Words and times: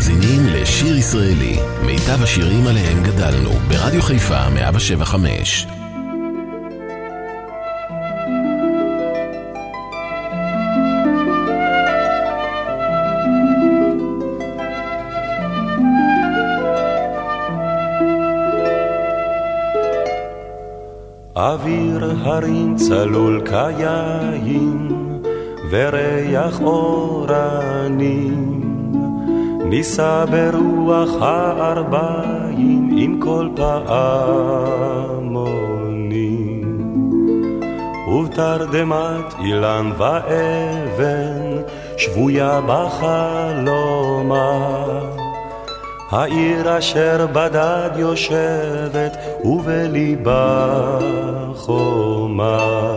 מאזינים 0.00 0.46
לשיר 0.46 0.96
ישראלי, 0.96 1.56
מיטב 1.86 2.22
השירים 2.22 2.66
עליהם 2.66 3.02
גדלנו, 3.02 3.50
ברדיו 3.68 4.02
חיפה 4.02 4.48
175. 4.54 5.66
אוויר 21.36 22.04
הרים 22.22 22.76
צלול 22.76 23.42
כיין 23.46 24.88
וריח 25.70 26.60
אורנים 26.60 27.90
נישא 29.70 30.24
ברוח 30.30 31.22
הארבעים 31.22 32.90
עם 32.96 33.20
כל 33.20 33.48
פעמונים 33.56 34.70
ובתרדמת 38.08 39.34
אילן 39.44 39.90
ואבן 39.98 41.62
שבויה 41.96 42.60
בחלומה. 42.66 44.58
העיר 46.10 46.78
אשר 46.78 47.26
בדד 47.32 47.90
יושבת 47.96 49.16
ובליבה 49.44 50.98
חומה. 51.54 52.90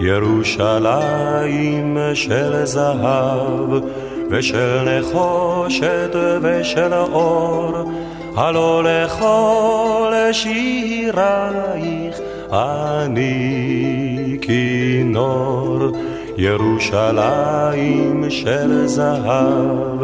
ירושלים 0.00 1.98
של 2.14 2.64
זהב 2.64 3.70
ושל 4.36 4.84
נחושת 4.84 6.16
ושל 6.42 6.92
אור 6.92 7.72
הלא 8.36 8.82
לכל 8.84 10.12
שירייך 10.32 12.20
אני 12.52 14.38
כינור 14.40 15.78
ירושלים 16.36 18.24
של 18.28 18.86
זהב 18.86 20.02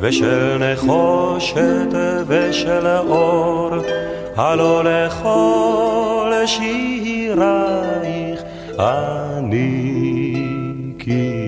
ושל 0.00 0.58
נחושת 0.58 1.94
ושל 2.26 2.86
אור, 2.86 3.70
הלא 4.36 4.84
לכל 4.84 6.32
שירייך 6.46 8.42
אני 8.78 9.94
כינור. 10.98 11.43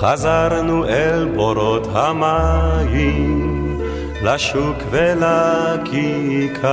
חזרנו 0.00 0.84
אל 0.84 1.28
בורות 1.34 1.86
המים, 1.92 3.80
לשוק 4.22 4.76
ולכיכר, 4.90 6.70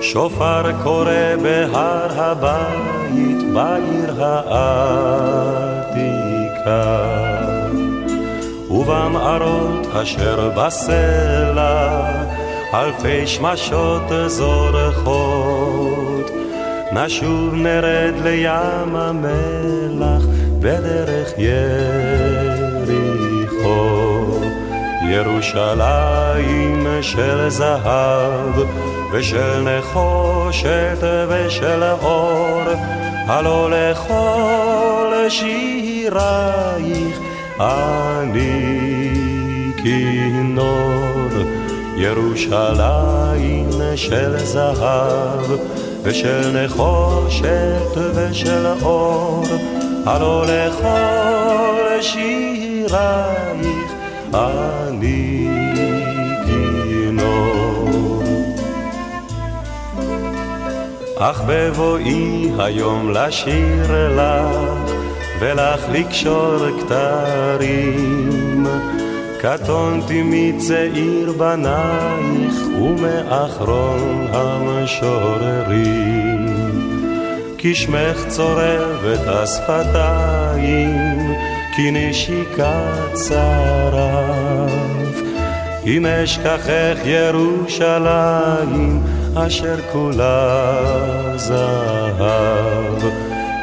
שופר 0.00 0.82
קורא 0.82 1.36
בהר 1.42 2.20
הבית, 2.20 3.52
בעיר 3.52 4.24
העתיקה. 4.24 5.04
ובמערות 8.70 9.86
אשר 10.02 10.50
בסלע, 10.56 12.10
אלפי 12.74 13.26
שמשות 13.26 14.02
זורחות. 14.26 16.30
נשוב 16.92 17.54
נרד 17.54 18.14
לים 18.24 18.96
המלח 18.96 20.33
בדרך 20.64 21.32
יריחו. 21.38 22.84
ירושלים 25.10 26.86
של 27.02 27.48
זהב 27.48 28.60
ושל 29.12 29.60
נחושת 29.60 31.04
ושל 31.28 31.82
אור, 32.02 32.62
הלא 33.26 33.70
לכל 33.70 35.12
שירייך 35.28 37.18
אני 37.60 39.12
כינור. 39.82 41.28
ירושלים 41.96 43.70
של 43.96 44.38
זהב 44.38 45.50
ושל 46.02 46.64
נחושת 46.64 47.96
ושל 48.14 48.66
אור, 48.82 49.44
הלא 50.06 50.44
לכל 50.46 52.00
שירייך 52.00 53.92
אני 54.34 55.48
כינור. 56.46 58.22
אך 61.18 61.42
בבואי 61.46 62.50
היום 62.58 63.10
לשיר 63.10 64.08
לך, 64.10 64.94
ולך 65.40 65.80
לקשור 65.92 66.56
כתרים, 66.80 68.66
קטונתי 69.40 70.22
מצעיר 70.24 71.32
בנייך 71.32 72.54
ומאחרון 72.80 74.26
המשוררים. 74.32 76.33
כי 77.64 77.74
שמך 77.74 78.28
צורבת 78.28 79.26
השפתיים, 79.26 81.18
כי 81.76 81.90
נשיקת 81.92 83.12
צרף. 83.12 84.42
אם 85.86 86.06
אשכחך 86.06 86.98
ירושלים, 87.04 89.02
אשר 89.34 89.76
כולה 89.92 90.76
זהב. 91.36 93.02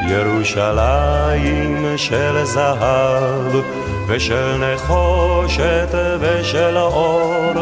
ירושלים 0.08 1.86
של 1.98 2.44
זהב, 2.44 3.56
ושל 4.08 4.58
נחושת 4.58 5.96
ושל 6.20 6.78
אור, 6.78 7.54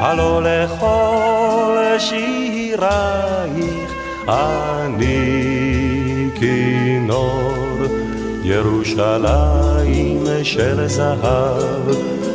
הלא 0.00 0.42
לכל 0.42 1.76
שירייך 1.98 3.90
אני 4.28 5.49
כינור. 6.40 7.60
ירושלים 8.42 10.24
של 10.42 10.86
זהב, 10.86 11.88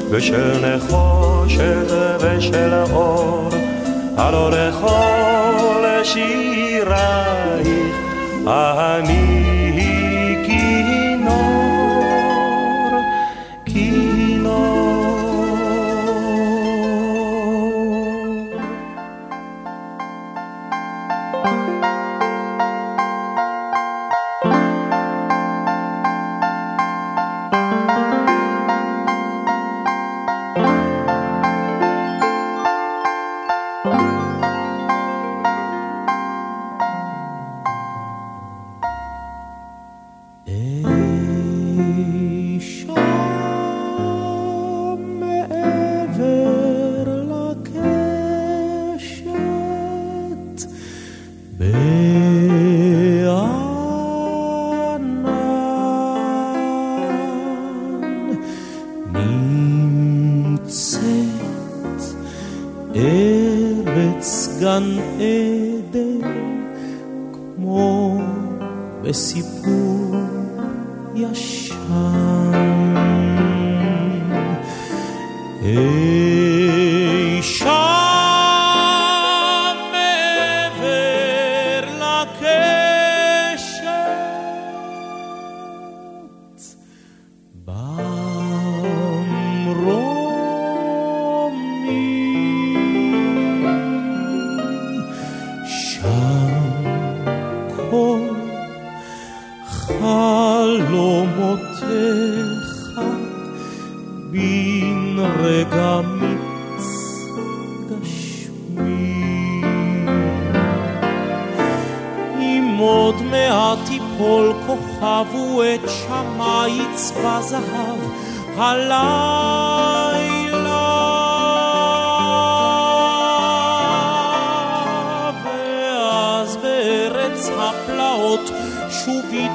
ושל 0.09 0.75
נחושת 0.75 1.91
ושל 2.19 2.73
אור, 2.91 3.49
הלא 4.17 4.51
לכל 4.51 6.03
שירייך 6.03 7.95
אני 8.47 10.04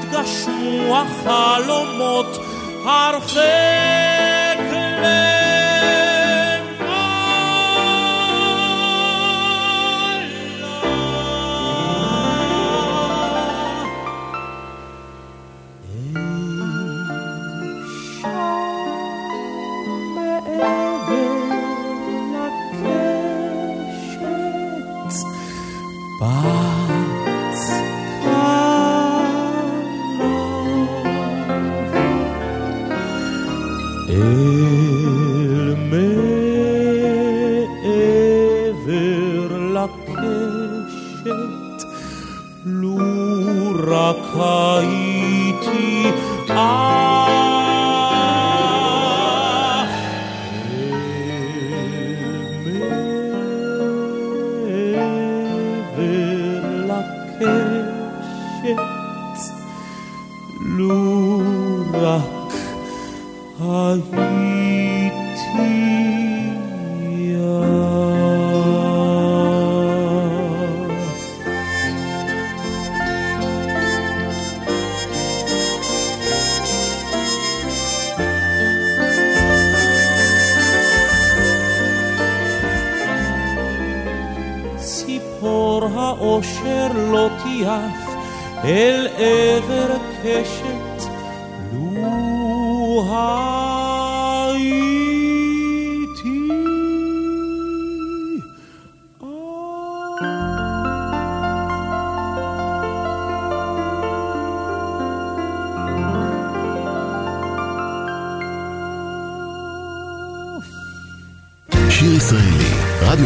יתגשמו 0.01 0.97
החלומות, 0.97 2.39
הרחק 2.85 4.00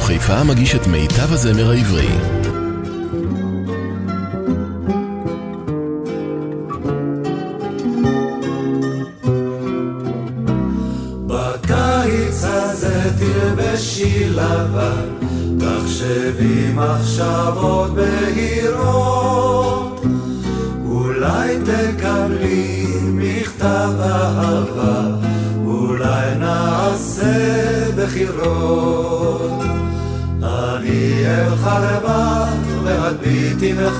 חיפה 0.04 0.44
מגיש 0.44 0.74
את 0.74 0.86
מיטב 0.86 1.32
הזמר 1.32 1.70
העברי. 1.70 2.08
בקיץ 11.26 12.44
הזה 12.44 13.10
תלבשי 13.18 14.28
לבן, 14.28 15.08
תחשבי 15.58 16.72
מחשבות 16.74 17.93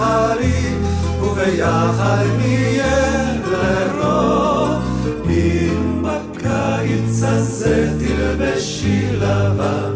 מחרי 0.04 0.74
וביחד 1.20 2.24
נהיה 2.36 3.32
לרוב. 3.50 4.82
אם 5.30 6.02
בקיץ 6.02 7.22
הזה 7.22 7.90
תלבשי 7.98 9.06
לבן 9.12 9.92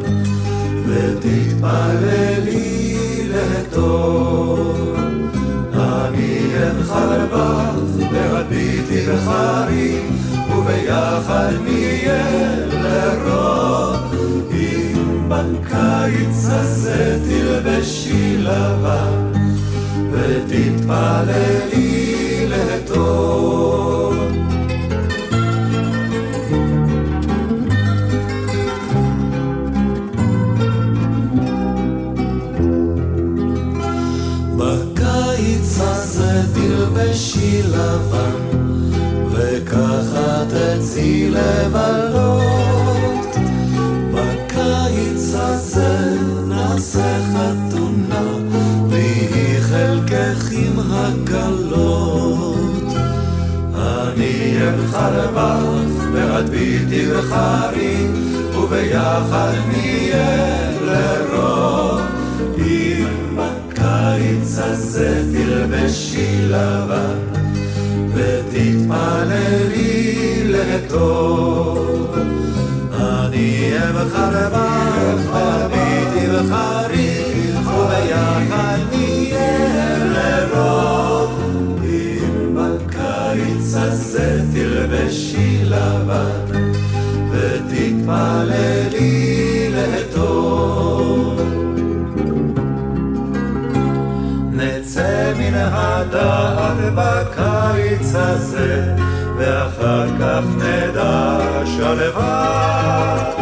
ותתפללי 0.86 2.38
לטוב 3.28 4.96
אני 5.74 6.38
חרבה 6.84 7.70
והביטי 8.12 9.06
מחרי 9.12 10.00
וביחד 10.56 11.52
נהיה 11.64 12.24
לרוב. 12.82 13.68
בקיץ 15.28 16.46
הזה 16.50 17.18
תלבשי 17.28 18.36
לבן 18.38 19.27
ותתפללי 20.12 21.98
לטוב. 22.48 24.14
בקיץ 34.56 35.78
הזה 35.80 36.42
תלבשי 36.54 37.62
לבן 37.62 38.58
וככה 39.30 40.44
תצאי 40.48 41.30
לבלות 41.30 42.07
בך, 54.92 55.38
ואת 56.12 56.48
ביתי 56.50 57.06
בחרי, 57.06 58.06
וביחד 58.54 59.52
נהיה 59.68 60.70
לרוב. 60.84 62.00
אם 62.58 63.06
בקיץ 63.36 64.58
הזה 64.58 65.22
תלבשי 65.32 66.42
לבן, 66.42 67.18
ותתפללי 68.14 69.64
לטוב. 70.44 72.14
אני 72.92 73.72
אבחר 73.78 74.48
בך, 74.52 74.67
ותתפללי 88.08 89.68
לטוב. 89.70 91.40
נצא 94.52 95.32
מן 95.38 95.54
הדעת 95.54 96.94
בקיץ 96.94 98.14
הזה, 98.14 98.94
ואחר 99.38 100.06
כך 100.20 100.42
נדע 100.56 101.38
שלווה. 101.76 103.34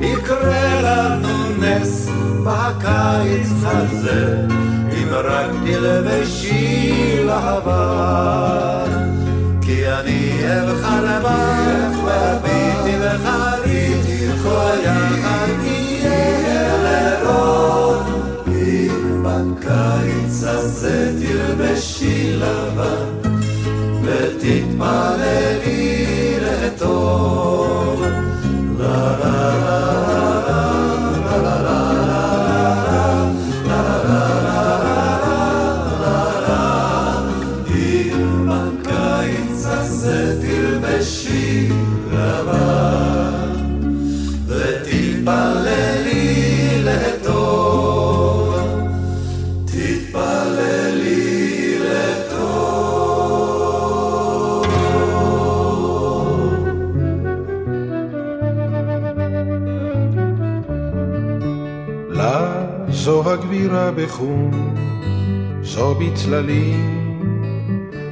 יקרה 0.00 0.80
לנו 0.82 1.28
נס 1.60 2.08
בקיץ 2.44 3.48
הזה, 3.64 4.46
אם 4.92 5.08
רק 5.12 5.50
תלבשי 5.64 7.18
לבן. 7.24 8.94
כי 9.62 9.84
ואני 9.94 10.40
אבחר 10.60 11.04
והביטי 12.06 12.96
וחריתי, 13.00 13.63
כל 13.63 13.63
יחד 14.84 15.48
נהיה 15.62 16.76
לרון. 16.84 18.04
לטוב. 26.40 28.02
לה 28.78 29.16
לה 29.20 29.58
לה 29.64 30.03
זו 62.88 63.32
הגבירה 63.32 63.90
בחום, 63.90 64.50
זו 65.62 65.94
בצללים, 65.94 67.10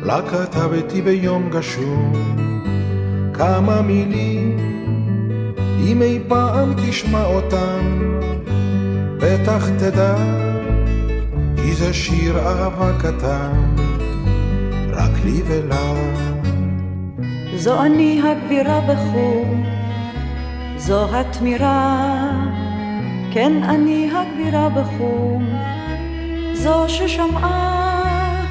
לה 0.02 0.20
כתבתי 0.22 1.02
ביום 1.02 1.50
גשום 1.50 2.12
כמה 3.34 3.82
מילים, 3.82 4.56
אם 5.86 6.02
אי 6.02 6.18
פעם 6.28 6.74
תשמע 6.86 7.24
אותם, 7.24 8.12
בטח 9.20 9.68
תדע, 9.68 10.16
כי 11.56 11.74
זה 11.74 11.94
שיר 11.94 12.38
אהבה 12.38 12.92
קטן, 12.98 13.76
רק 14.92 15.24
לי 15.24 15.42
ולה. 15.46 15.94
זו 17.56 17.82
אני 17.82 18.22
הגבירה 18.24 18.80
בחום, 18.80 19.64
זו 20.76 21.16
התמירה 21.16 22.31
כן 23.34 23.62
אני 23.62 24.10
הגבירה 24.14 24.68
בחום, 24.68 25.46
זו 26.54 26.84
ששמעה 26.88 28.44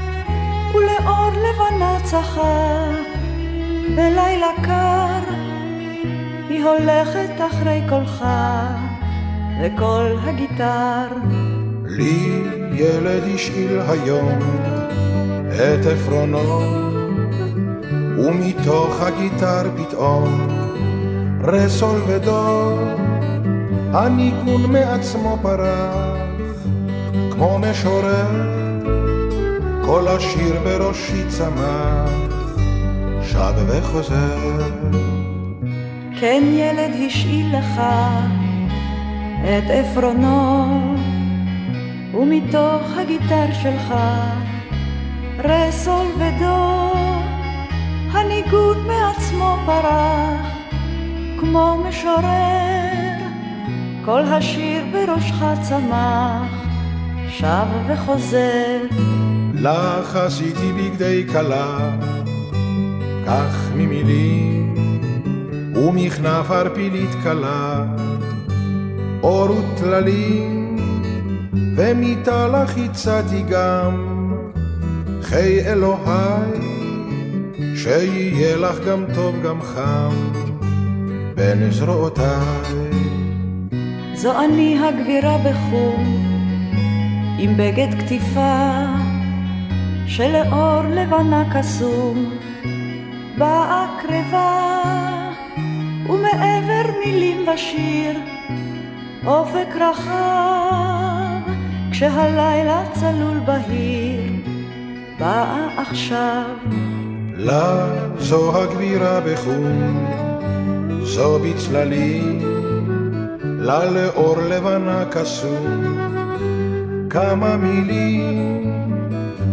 ולאור 0.73 1.29
לבנה 1.29 1.97
צחה, 2.03 2.91
בלילה 3.95 4.51
קר 4.63 5.33
היא 6.49 6.63
הולכת 6.65 7.29
אחרי 7.51 7.81
קולך 7.89 8.25
וקול 9.63 10.17
הגיטר. 10.23 11.07
לי 11.85 12.43
ילד 12.73 13.23
השאיל 13.35 13.79
היום 13.89 14.39
את 15.49 15.85
עפרונו, 15.85 16.61
ומתוך 18.17 19.01
הגיטר 19.01 19.63
פתאום 19.77 20.47
רסול 21.43 22.01
ודור 22.07 23.00
הניגון 23.93 24.71
מעצמו 24.71 25.37
פרח, 25.41 26.17
כמו 27.31 27.59
משורר, 27.59 28.27
כל 29.85 30.07
השיר 30.07 30.59
בראשי 30.63 31.23
צמח, 31.27 32.11
שב 33.23 33.53
וחוזר. 33.67 34.59
כן 36.19 36.43
ילד 36.45 36.91
השאיל 37.07 37.57
לך 37.57 37.81
את 39.43 39.69
עפרונו, 39.69 40.95
ומתוך 42.13 42.97
הגיטר 42.97 43.53
שלך 43.63 43.93
רסול 45.43 46.07
ודו, 46.17 46.93
הניגון 48.11 48.87
מעצמו 48.87 49.55
פרח, 49.65 50.47
כמו 51.39 51.83
משורר. 51.87 52.70
כל 54.05 54.21
השיר 54.21 54.83
בראשך 54.91 55.43
צמח, 55.61 56.51
שב 57.29 57.65
וחוזר. 57.87 58.77
לך 59.53 60.15
עשיתי 60.15 60.71
בגדי 60.77 61.27
כלה, 61.31 61.97
כך 63.25 63.69
ממילים, 63.75 64.75
ומכנף 65.75 66.51
ערפילית 66.51 67.09
כלה, 67.23 67.85
אור 69.23 69.49
וטללים, 69.51 70.77
ומיתה 71.77 72.47
לך 72.47 72.77
הצעתי 72.77 73.43
גם, 73.49 74.07
חיי 75.21 75.71
אלוהי, 75.71 76.61
שיהיה 77.75 78.57
לך 78.57 78.79
גם 78.87 79.05
טוב 79.15 79.35
גם 79.43 79.61
חם, 79.61 80.15
בין 81.35 81.71
זרועותיי. 81.71 83.20
זו 84.21 84.39
אני 84.39 84.79
הגבירה 84.79 85.37
בחום, 85.37 86.03
עם 87.39 87.57
בגד 87.57 87.87
כתיפה, 87.99 88.85
שלאור 90.07 90.81
לבנה 90.83 91.43
קסום, 91.53 92.29
באה 93.37 93.87
קרבה, 94.01 94.71
ומעבר 96.09 96.91
מילים 97.05 97.47
ושיר, 97.47 98.19
אופק 99.25 99.75
רחב, 99.75 101.51
כשהלילה 101.91 102.83
צלול 102.93 103.39
בהיר, 103.39 104.21
באה 105.19 105.81
עכשיו. 105.81 106.55
לה 107.35 107.87
זו 108.17 108.57
הגבירה 108.57 109.19
בחום, 109.21 110.05
זו 111.03 111.39
בצללים. 111.39 112.60
לה 113.61 113.85
לאור 113.85 114.37
לבנה 114.49 115.03
קסום. 115.11 115.97
כמה 117.09 117.57
מילים 117.57 118.71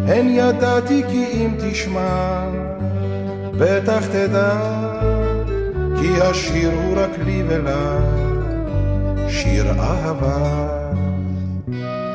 הן 0.07 0.29
ידעתי 0.31 1.03
כי 1.09 1.27
אם 1.33 1.51
תשמע, 1.59 2.41
בטח 3.59 4.07
תדע, 4.07 4.57
כי 6.01 6.23
השיר 6.23 6.71
הוא 6.71 6.97
רק 6.97 7.11
לי 7.25 7.43
ולה, 7.49 7.99
שיר 9.29 9.67
אהבה. 9.81 10.69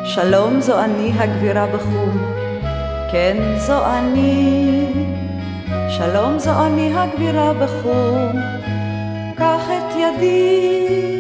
שלום 0.04 0.62
זו 0.62 0.84
אני 0.84 1.12
הגבירה 1.18 1.68
בחום, 1.68 2.18
כן 3.12 3.38
זו 3.58 3.86
אני. 3.86 4.86
שלום 5.90 6.40
זו 6.40 6.66
אני 6.66 6.94
הגבירה 6.96 7.54
בחום, 7.54 8.32
קח 9.38 9.64
את 9.68 9.96
ידי 9.96 11.13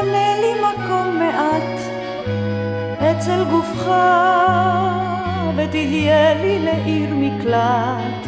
פנה 0.00 0.40
לי 0.40 0.52
מקום 0.54 1.18
מעט 1.18 1.80
אצל 3.10 3.44
גופך, 3.50 3.90
ותהיה 5.56 6.34
לי 6.34 6.58
לעיר 6.58 7.10
מקלט 7.14 8.26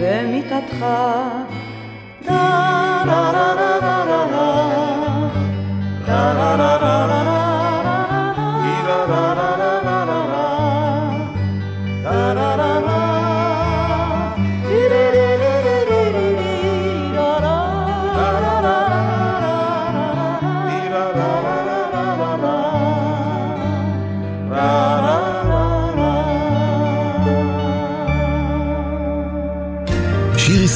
במיטתך. 0.00 0.86
דה 2.26 3.02
רה 3.06 3.30
רה 3.30 3.54
רה 3.54 3.78
רה 3.78 4.04
רה 4.04 4.24
רה 4.32 4.54
רה 6.06 6.56
רה 6.56 6.76
רה 6.76 7.06
רה 7.06 7.45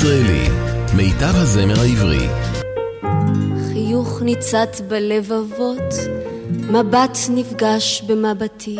הישראלי, 0.01 0.49
מיטב 0.97 1.37
הזמר 1.37 1.81
העברי. 1.81 2.29
חיוך 3.73 4.23
ניצת 4.23 4.77
בלבבות, 4.89 5.95
מבט 6.71 7.19
נפגש 7.31 8.03
במבטי, 8.07 8.79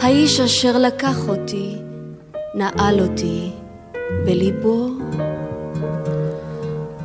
האיש 0.00 0.40
אשר 0.40 0.78
לקח 0.78 1.28
אותי, 1.28 1.76
נעל 2.54 3.00
אותי 3.00 3.50
בליבו. 4.24 4.88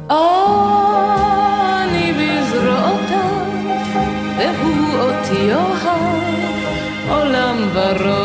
אני 0.10 2.14
בזרועותיו, 2.14 3.36
והוא 4.38 5.00
אותי 5.00 5.54
אוהב, 5.54 6.24
עולם 7.10 7.58
ורוד 7.74 7.74
ורוד. 7.74 8.25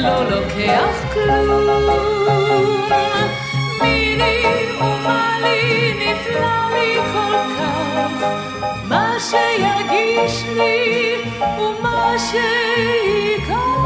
ולא 0.00 0.24
לוקח 0.24 1.12
כלום. 1.12 2.90
מיני 3.82 4.42
ומה 4.80 5.36
לי 5.42 5.92
נפלא 5.94 6.70
לי 6.74 6.96
כל 7.12 7.36
כך, 7.58 8.24
מה 8.88 9.16
שיגיש 9.20 10.44
לי 10.56 11.16
ומה 11.58 12.14
שיקח. 12.18 13.80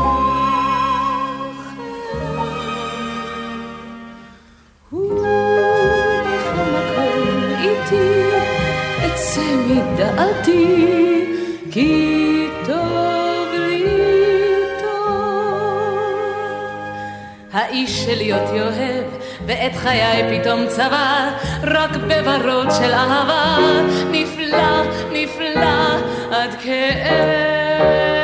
אצא 9.06 9.40
מדעתי, 9.68 10.64
כי 11.70 12.23
האיש 17.64 18.04
שלי 18.04 18.32
אותי 18.32 18.60
אוהב, 18.60 19.04
ואת 19.46 19.76
חיי 19.76 20.40
פתאום 20.40 20.66
צבע, 20.68 21.30
רק 21.62 21.90
בוורוד 21.90 22.68
של 22.70 22.92
אהבה, 22.92 23.56
נפלא, 24.10 24.82
נפלא, 25.12 25.98
עד 26.30 26.50
כאב. 26.64 28.23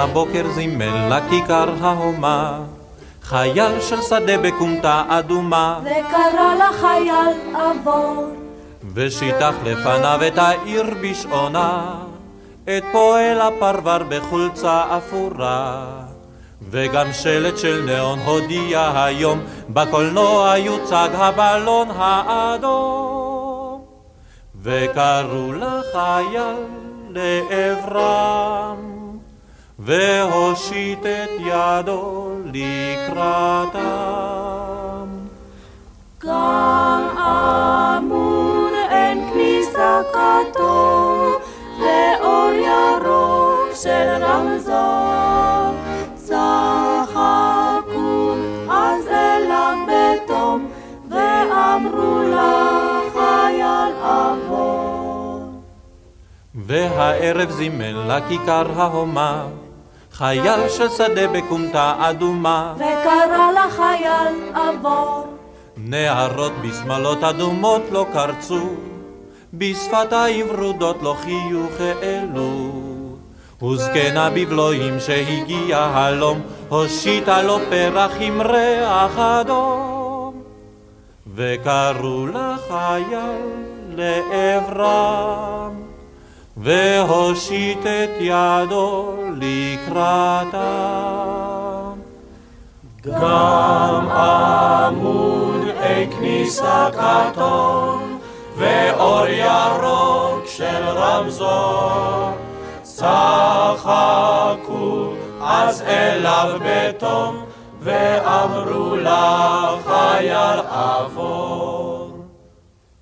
הבוקר 0.00 0.44
זימן 0.54 1.08
לכיכר 1.08 1.74
ההומה. 1.80 2.60
חייל 3.22 3.80
של 3.80 4.02
שדה 4.02 4.38
בכומתה 4.38 5.02
אדומה. 5.08 5.80
וקרא 5.82 6.54
לחייל 6.54 7.54
עבור. 7.54 8.26
ושיטח 8.94 9.54
לפניו 9.64 10.20
את 10.26 10.38
העיר 10.38 10.94
בשעונה. 11.02 11.94
את 12.64 12.84
פועל 12.92 13.40
הפרבר 13.40 14.02
בחולצה 14.08 14.84
אפורה. 14.96 15.86
וגם 16.70 17.12
שלט 17.12 17.58
של 17.58 17.82
נאון 17.86 18.18
הודיע 18.18 19.04
היום 19.04 19.40
בקולנוע 19.68 20.58
יוצג 20.58 21.08
הבלון 21.14 21.88
האדום. 21.96 23.80
וקראו 24.62 25.52
לחייל 25.52 26.56
לעברם 27.10 28.69
והושיט 29.82 31.06
את 31.06 31.30
ידו 31.38 32.30
לקראתם. 32.44 33.80
גם 36.24 37.08
אמון 37.98 38.72
אין 38.90 39.30
כניסה 39.32 40.00
כתוב, 40.12 41.34
לאור 41.78 42.50
ירוק 42.52 43.70
של 43.82 44.08
רמזור. 44.20 45.74
צחקו 46.14 48.34
אז 48.70 49.06
אליו 49.06 49.74
בתום, 49.88 50.66
ואמרו 51.10 52.22
לחייל 52.22 53.92
עבור. 54.02 55.40
והערב 56.54 57.50
זימן 57.50 58.08
לכיכר 58.08 58.80
ההומה 58.80 59.46
חייל 60.20 60.68
של 60.68 60.88
שדה 60.88 61.28
בכומתה 61.28 61.94
אדומה, 61.98 62.74
וקרא 62.76 63.50
לחייל 63.52 64.54
עבור. 64.54 65.26
נערות 65.76 66.52
בשמלות 66.62 67.24
אדומות 67.24 67.82
לא 67.90 68.06
קרצו, 68.12 68.68
בשפתיים 69.54 70.46
ורודות 70.50 71.02
לא 71.02 71.16
חיוך 71.20 71.72
העלו. 71.80 72.72
וזקנה 73.62 74.30
בבלועים 74.30 75.00
שהגיע 75.00 75.78
הלום, 75.78 76.40
הושיטה 76.68 77.42
לו 77.42 77.58
פרח 77.70 78.12
עם 78.20 78.40
ריח 78.40 79.18
אדום. 79.18 80.42
וקראו 81.34 82.26
לחייל 82.26 83.16
לעברם. 83.96 85.89
והושיט 86.62 87.86
את 87.86 88.10
ידו 88.20 89.14
לקראתם. 89.36 90.60
גם 93.04 94.08
עמוד 94.08 95.64
אי 95.82 96.06
כניסה 96.10 96.88
כתום, 96.92 98.18
ואור 98.56 99.26
ירוק 99.26 100.46
של 100.46 100.84
רמזור, 100.84 102.30
צחקו 102.82 103.80
אז 105.42 105.82
אליו 105.82 106.58
בתום, 106.64 107.44
ואמרו 107.80 108.96
לחייל 108.96 110.60
עבור. 110.68 112.24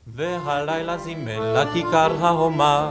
והלילה 0.07 0.99
זימן 0.99 1.55
לכיכר 1.55 2.11
ההומה, 2.21 2.90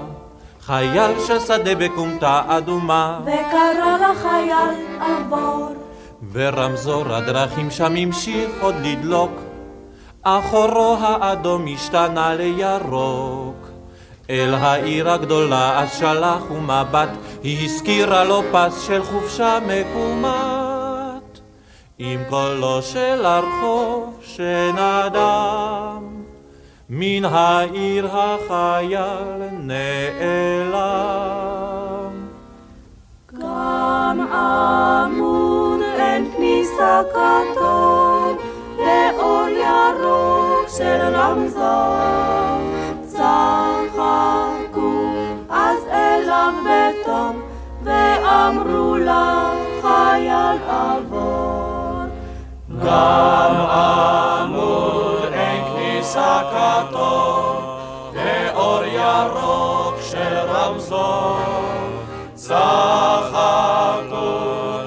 חייל 0.67 1.11
של 1.27 1.39
שדה 1.39 1.75
בכומתה 1.75 2.41
אדומה, 2.47 3.19
וקרא 3.23 3.97
לחייל 3.97 4.99
עבור. 4.99 5.69
ורמזור 6.31 7.13
הדרכים 7.13 7.71
שם 7.71 7.95
המשיך 7.95 8.49
עוד 8.61 8.75
לדלוק, 8.83 9.31
אך 10.23 10.53
אורו 10.53 10.97
האדום 10.99 11.65
השתנה 11.73 12.35
לירוק. 12.35 13.67
אל 14.29 14.53
העיר 14.53 15.09
הגדולה 15.09 15.79
אז 15.79 15.99
שלח 15.99 16.51
ומבט, 16.51 17.09
היא 17.43 17.65
הזכירה 17.65 18.23
לו 18.23 18.41
פס 18.51 18.81
של 18.87 19.03
חופשה 19.03 19.59
מקומת. 19.67 21.39
עם 21.97 22.23
קולו 22.29 22.81
של 22.81 23.25
הרחוב 23.25 24.19
שנדם. 24.21 26.06
מן 26.89 27.25
העיר 27.25 28.07
החייל 28.11 29.43
נעלם. 29.51 30.77
גם 33.33 34.19
עמוד 34.33 35.81
אין 35.81 36.31
כניסה 36.37 37.01
כתום, 37.11 38.37
ואור 38.77 39.47
ירוק 39.49 40.67
של 40.77 40.99
רמזור. 41.01 41.97
צחקו 43.07 44.33
אז 45.49 45.77
אליו 45.91 46.53
בתום, 46.65 47.41
ואמרו 47.83 48.97
לה 48.97 49.53
חייל 49.81 50.57
עבור. 50.67 52.03
גם 52.79 53.55
עמוד 53.55 54.26
הטוב, 56.77 57.63
כאור 58.13 58.83
ירוק 58.83 59.95
שרמזו. 60.11 61.37
צחקו 62.35 62.57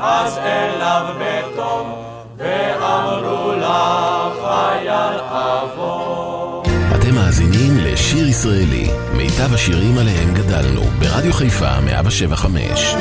אז 0.01 0.39
אליו 0.39 1.07
בתום, 1.19 1.93
ואמרו 2.37 3.53
לחייל 3.53 5.21
אבו. 5.31 6.63
אתם 6.95 7.15
מאזינים 7.15 7.79
לשיר 7.79 8.29
ישראלי, 8.29 8.91
מיטב 9.13 9.55
השירים 9.55 9.99
עליהם 9.99 10.35
גדלנו, 10.35 10.83
ברדיו 10.99 11.33
חיפה 11.33 11.81
175. 11.81 12.95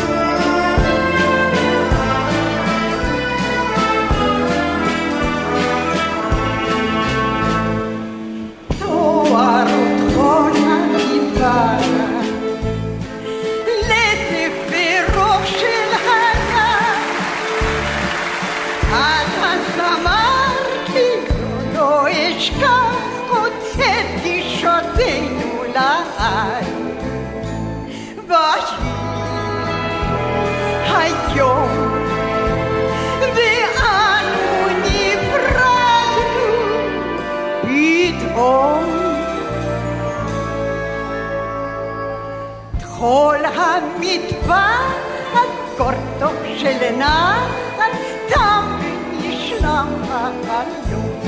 של 46.89 46.95
נחל 46.95 47.91
תמיד 48.28 49.25
ישלם 49.25 49.88
החלום. 50.10 51.19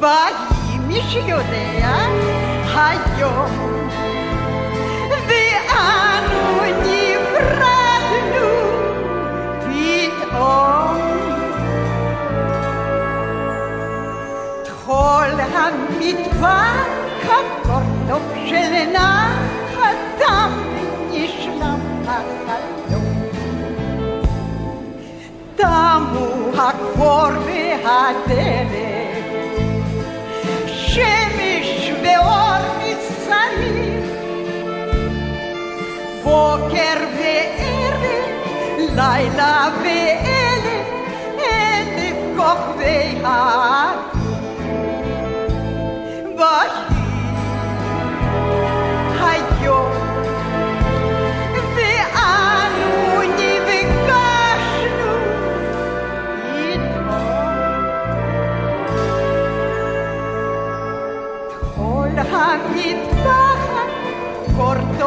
והאם 0.00 0.88
מי 0.88 1.00
שיודע 1.08 1.96
היום 2.74 3.88
ואנו 5.28 6.60
נפרדנו 6.82 8.48
פתאום 9.60 11.00
כל 14.86 15.30
המטבח 15.54 16.86
הקורטו 17.24 18.18
של 18.46 18.90
נחל 18.92 19.94
אדם 20.18 20.71
μου 25.98 26.26
ακορβεατέλε 26.68 27.32
Шеми 30.92 31.54
швеорни 31.82 32.92
сами 33.24 33.90
Бокер 36.24 37.00
ве 37.18 37.38
эрли 37.80 38.18
Лайла 38.96 39.56
ве 39.82 40.00
эле 40.48 40.78
Эле 41.66 42.08
кох 42.36 42.62
ве 42.78 42.96
хай 43.22 43.91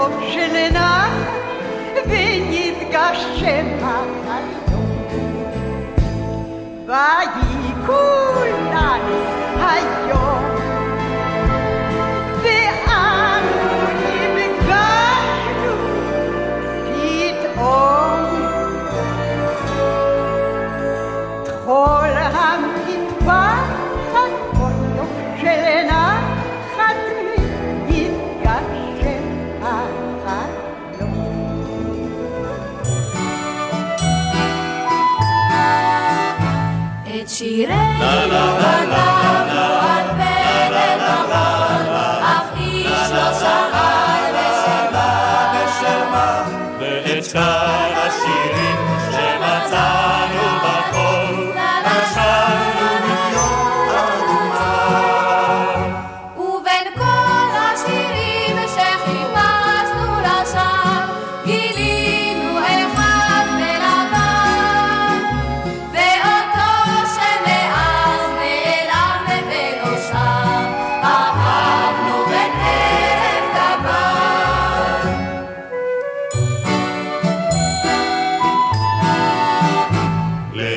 טוב 0.05 0.23
של 0.33 0.69
נחל 0.71 1.09
ונתגשם 2.05 3.65
החלום 3.81 5.05
ויהי 6.87 7.73
כולנו 7.85 9.17
היום 9.59 10.24
את 37.35 37.39
שירנו 37.39 38.57
כתבנו 38.59 39.61
על 39.81 40.07
פלט 40.17 41.01
לבן, 41.01 41.85
אך 42.21 42.57
איש 42.57 43.11
לא 43.11 43.33
שאל 43.39 44.35
בשמה. 45.53 46.43
ואת 46.79 47.25
שכר 47.25 47.93
השירים 47.95 48.54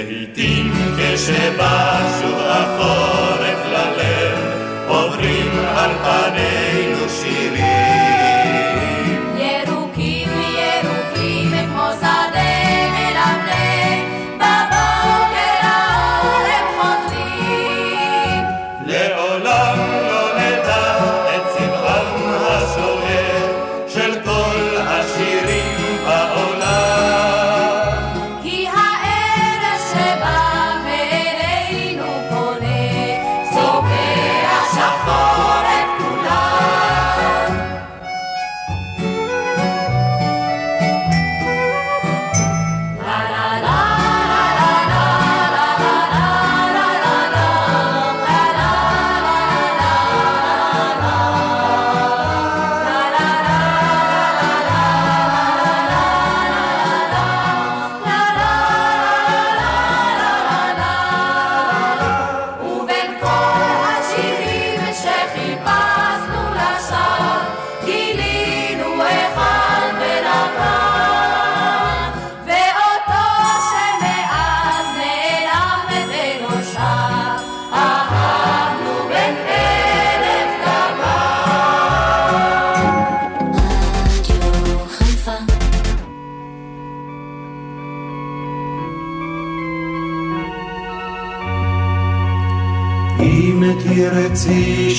Witin, 0.08 0.72
que 0.96 1.18
se 1.18 1.50
vas 1.58 2.27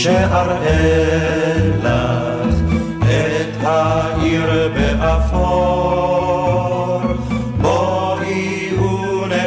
שאראה 0.10 1.56
לך 1.84 2.56
את 3.02 3.64
העיר 3.64 4.72
באפור, 4.74 6.22
בואי 7.62 8.70
ונטייל 8.78 9.42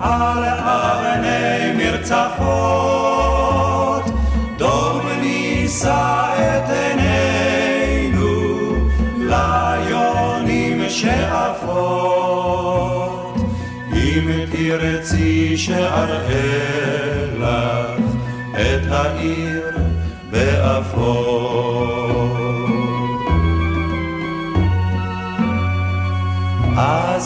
על 0.00 0.44
אבני 0.58 1.72
מרצפות, 1.76 2.44
דום 4.58 5.00
נישא 5.20 6.34
את 6.38 6.70
עינינו 6.70 8.34
ליונים 9.18 10.78
שאפות, 10.88 12.26
אם 13.92 14.30
תרצי 14.52 15.56
שאראה 15.56 17.05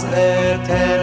eternamente. 0.04 0.99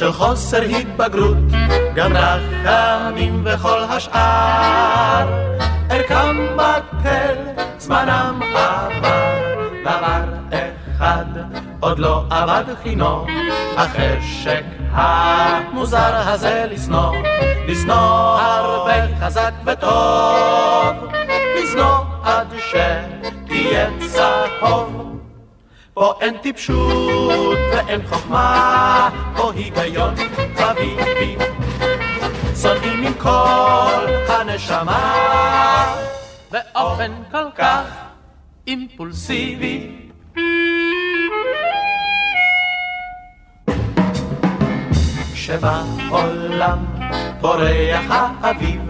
של 0.01 0.11
חוסר 0.11 0.61
התבגרות, 0.61 1.37
גם 1.95 2.11
רחמים 2.13 3.43
וכל 3.45 3.79
השאר. 3.89 5.27
ערכם 5.89 6.37
בטל, 6.55 7.35
זמנם 7.77 8.39
עבר, 8.55 8.89
דבר 9.81 10.23
אחד 10.95 11.25
עוד 11.79 11.99
לא 11.99 12.23
עבד 12.29 12.63
חינו, 12.83 13.25
החשק 13.77 14.63
המוזר 14.91 16.15
הזה 16.15 16.65
לשנוא, 16.71 17.15
לשנוא 17.67 18.39
הרבה 18.39 19.17
חזק 19.19 19.51
וטוב, 19.65 21.11
לשנוא 21.55 21.97
עד 22.23 22.47
שתהיה 22.69 23.89
צהוב. 23.99 25.01
פה 25.93 26.13
אין 26.21 26.37
טיפשות 26.37 27.57
ואין 27.73 28.01
חוכמה, 28.07 29.09
פה 29.41 29.51
היגיון 29.55 30.15
חביבי. 30.57 31.35
שונאים 32.61 33.03
עם 33.03 33.13
כל 33.13 34.05
הנשמה, 34.27 35.95
באופן 36.51 37.11
כל 37.31 37.45
כך 37.55 37.83
אימפולסיבי. 38.67 39.91
כשבעולם 45.33 46.85
פורח 47.41 48.05
האביב, 48.09 48.81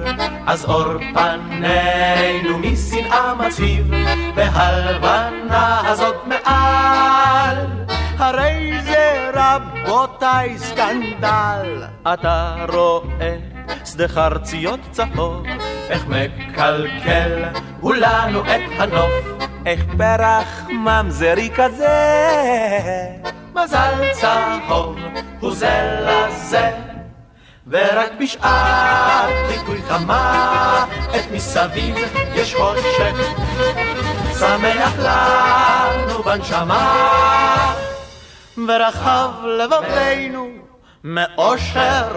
אז 0.47 0.65
אור 0.65 0.85
פנינו 1.13 2.59
משנאה 2.59 3.33
מצהיב, 3.35 3.91
והלבנה 4.35 5.89
הזאת 5.89 6.15
מעל, 6.25 7.80
הרי 8.21 8.81
זה 8.83 9.31
רבותיי 9.33 10.57
סקנדל. 10.57 11.83
אתה 12.13 12.65
רואה 12.69 13.37
שדה 13.85 14.07
חרציות 14.07 14.79
צהוב, 14.91 15.45
איך 15.89 16.05
מקלקל 16.07 17.45
הוא 17.79 17.95
לנו 17.95 18.41
את 18.41 18.79
הנוף, 18.79 19.11
איך 19.65 19.85
פרח 19.97 20.67
ממזרי 20.69 21.49
כזה. 21.55 21.97
מזל 23.55 24.11
צהוב 24.11 24.97
הוא 25.39 25.55
זה 25.55 25.99
לזה, 26.01 26.71
ורק 27.67 28.11
בשעת 28.19 29.29
ליקוי 29.49 29.81
חמה, 29.89 30.85
את 31.15 31.31
מסביב 31.31 31.95
יש 32.33 32.55
חושך, 32.55 33.15
שמח 34.39 34.93
לנו 34.99 36.23
בנשמה, 36.23 36.93
ורחב 38.67 39.29
לבבינו 39.45 40.49
מאושר. 41.03 42.07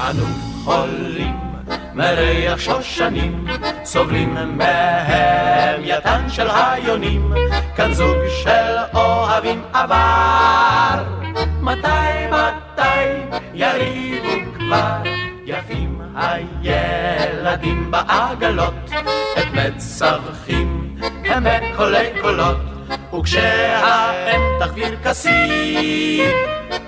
אנו 0.00 0.26
חולים 0.64 1.44
מריח 1.94 2.58
שושנים, 2.58 3.46
סובלים 3.84 4.34
מהם 4.58 5.80
יתן 5.84 6.28
של 6.28 6.46
היונים, 6.50 7.32
כאן 7.76 7.94
זוג 7.94 8.16
של 8.42 8.76
אוהבים 8.94 9.62
עבר. 9.72 11.04
מתי, 11.60 11.88
מתי 12.30 13.38
יריבו 13.54 14.52
כבר, 14.54 15.13
הילדים 16.16 17.90
בעגלות, 17.90 18.74
את 19.38 19.46
מצווחים 19.52 20.96
הם 21.24 21.44
בקולי 21.44 22.08
קולות, 22.22 22.56
וכשהאם 23.18 24.40
תחביר 24.60 24.98
כסיד, 25.04 26.34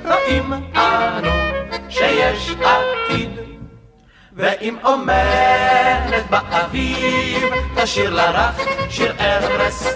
רואים 0.05 0.53
אנו 0.75 1.31
שיש 1.89 2.51
עתיד. 2.51 3.31
ואם 4.33 4.77
עומדת 4.83 6.25
באביב, 6.31 7.43
תשאיר 7.77 8.15
לה 8.15 8.31
רך 8.31 8.61
שיר 8.91 9.15
ארס, 9.21 9.87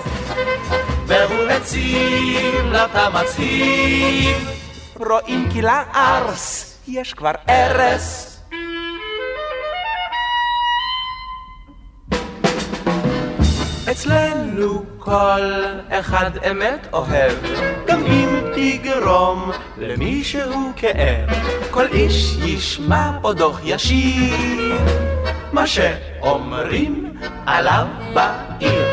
והוא 1.07 1.51
הציב 1.51 2.65
לה 2.65 2.85
את 2.85 2.91
המצהיב. 2.95 4.51
רואים 4.97 5.49
כי 5.53 5.63
לארס 5.63 6.79
יש 6.89 7.15
כבר 7.15 7.33
ארס. 7.49 8.30
אצלנו 13.91 14.85
כל 14.99 15.63
אחד 15.91 16.31
אמת 16.51 16.87
אוהב, 16.93 17.33
גם 17.87 18.05
אם 18.07 18.29
תגרום 18.55 19.51
למישהו 19.79 20.73
כאב. 20.77 21.29
כל 21.71 21.87
איש 21.87 22.37
ישמע 22.45 23.11
פה 23.23 23.33
דוח 23.33 23.61
ישיר, 23.65 24.77
מה 25.53 25.67
שאומרים 25.67 27.13
עליו 27.47 27.87
בעיר. 28.15 28.87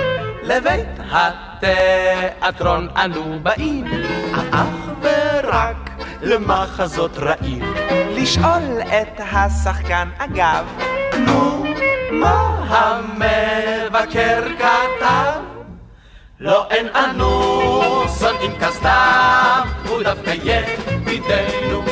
לבית 0.44 1.00
התיאטרון 1.12 2.88
אנו 2.96 3.40
באים, 3.44 3.86
אך 4.52 4.68
ורק 5.02 5.90
למחזות 6.22 7.18
רעים. 7.18 7.74
לשאול 8.10 8.82
את 8.82 9.20
השחקן 9.20 10.10
אגב, 10.18 10.66
מה 12.20 12.66
המבקר 12.70 14.44
כתב? 14.58 15.42
לא 16.40 16.68
אין 16.70 16.88
אנו 16.96 17.52
שונאים 18.20 18.52
כסתיו, 18.60 19.66
הוא 19.88 20.04
דווקא 20.04 20.34
ידידנו. 20.44 21.84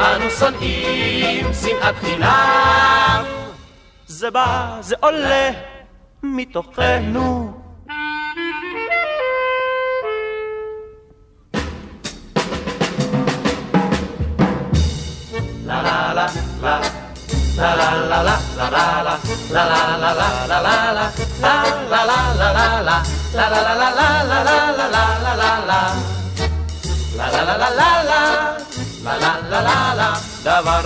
אנו 0.00 0.30
שונאים 0.30 1.46
שנאת 1.62 1.94
חינם. 2.00 3.24
זה 4.06 4.30
בא, 4.30 4.78
זה 4.80 4.94
עולה 5.00 5.50
מתוכנו. 6.22 7.58
la 15.68 15.82
la 15.82 16.14
la 16.14 16.26
la 16.62 16.97
דבר 30.42 30.80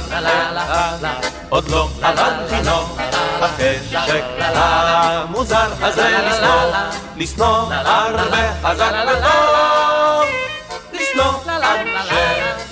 עוד 1.49 1.69
לא 1.69 1.89
למדתי 2.03 2.61
נו 2.65 2.97
בחשק 3.41 4.23
המוזר 4.39 5.73
הזה 5.81 6.19
לשנוא 6.29 6.73
לשנוא 7.17 7.73
הרבה 7.73 8.53
חזק 8.63 8.93
וטוב 9.09 10.25
לשנוא 10.93 11.33
עד 11.63 11.87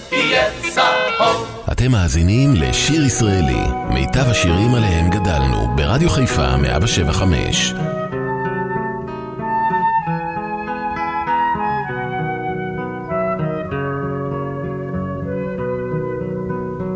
שתהיה 0.08 0.44
צהוב 0.74 0.99
אתם 1.80 1.92
מאזינים 1.92 2.54
לשיר 2.54 3.04
ישראלי, 3.04 3.64
מיטב 3.94 4.30
השירים 4.30 4.74
עליהם 4.74 5.10
גדלנו, 5.10 5.76
ברדיו 5.76 6.10
חיפה 6.10 6.56
175. 6.56 7.74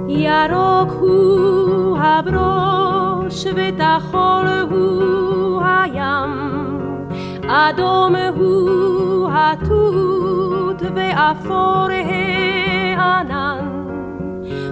ירוק 0.08 0.92
הוא 1.00 1.98
הברוש 1.98 3.44
וטחול 3.56 4.46
הוא 4.70 5.62
הים, 5.64 6.78
אדום 7.48 8.14
הוא 8.36 9.30
התות 9.32 10.82
ואפור 10.94 11.88
הענן, 12.96 13.83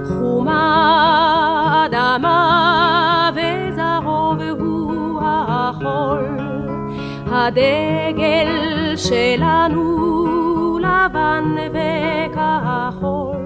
חומה 0.09 1.87
אדמה 1.87 3.31
וזהוב 3.35 4.41
הוא 4.41 5.21
החול, 5.23 6.39
הדגל 7.31 8.93
שלנו 8.97 10.79
לבן 10.79 11.55
וכחול. 11.73 13.43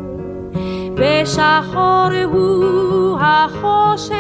ושחור 0.97 2.09
הוא 2.25 3.19
החושך, 3.21 4.17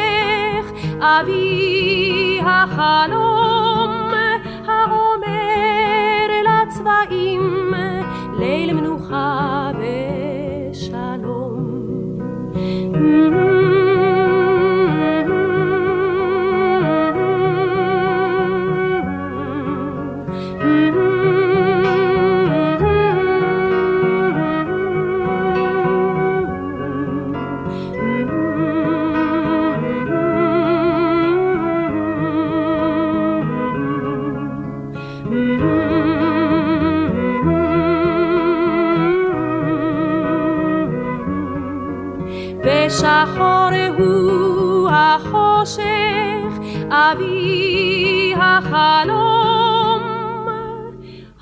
אבי 1.00 2.40
החלום, 2.44 4.10
האומר 4.66 6.28
לצבעים, 6.44 7.74
ליל 8.38 8.72
מנוחה 8.72 9.70
ושלום. 9.74 10.35
אבי 47.12 48.34
החלום, 48.36 50.02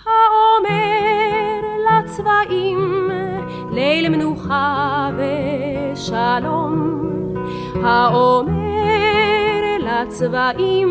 האומר 0.07 1.61
לצבעים, 1.87 3.11
ליל 3.73 4.09
מנוחה 4.09 5.11
ושלום, 5.17 6.75
האומר 7.85 9.61
לצבעים, 9.79 10.91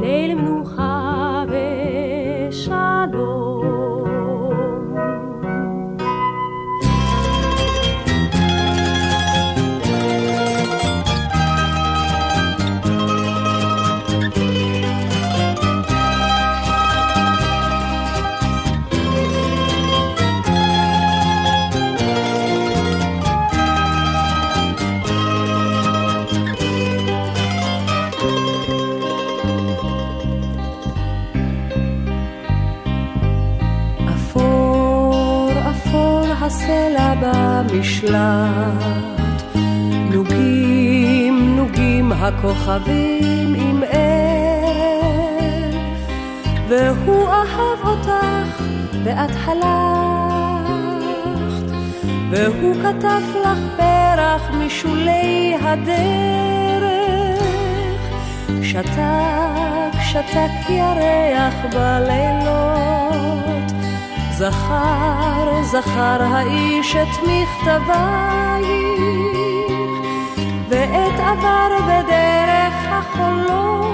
ליל 0.00 0.34
מנוחה 0.34 1.44
ושלום. 2.48 3.41
במשלט, 37.92 39.52
נוגים, 40.10 41.56
נוגים 41.56 42.12
הכוכבים 42.12 43.54
עם 43.54 43.82
ער, 43.90 45.70
והוא 46.68 47.28
אהב 47.28 47.86
אותך 47.86 48.62
ואת 49.04 49.30
הלכת, 49.44 50.72
והוא 52.30 52.74
כתב 52.74 53.22
לך 53.44 53.58
פרח 53.76 54.50
משולי 54.50 55.56
הדרך, 55.60 57.42
שתק, 58.62 60.00
שתק 60.02 60.70
ירח 60.70 61.54
בלילות, 61.72 63.61
זכר, 64.42 65.62
זכר 65.62 66.22
האיש 66.22 66.96
את 66.96 67.08
מכתבייך, 67.22 68.72
ואת 70.68 71.20
עבר 71.20 71.68
בדרך 71.82 72.74
החולות, 72.88 73.92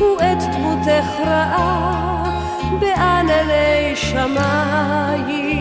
ואת 0.00 0.42
דמותך 0.54 1.20
ראה 1.26 2.24
בענני 2.80 3.92
שמיים. 3.94 5.56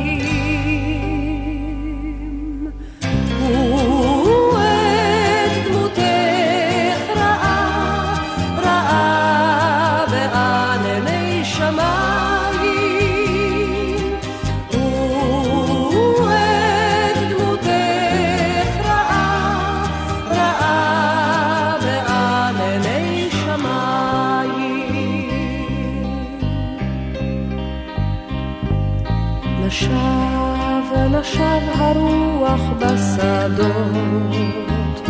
בשדות, 33.25 35.07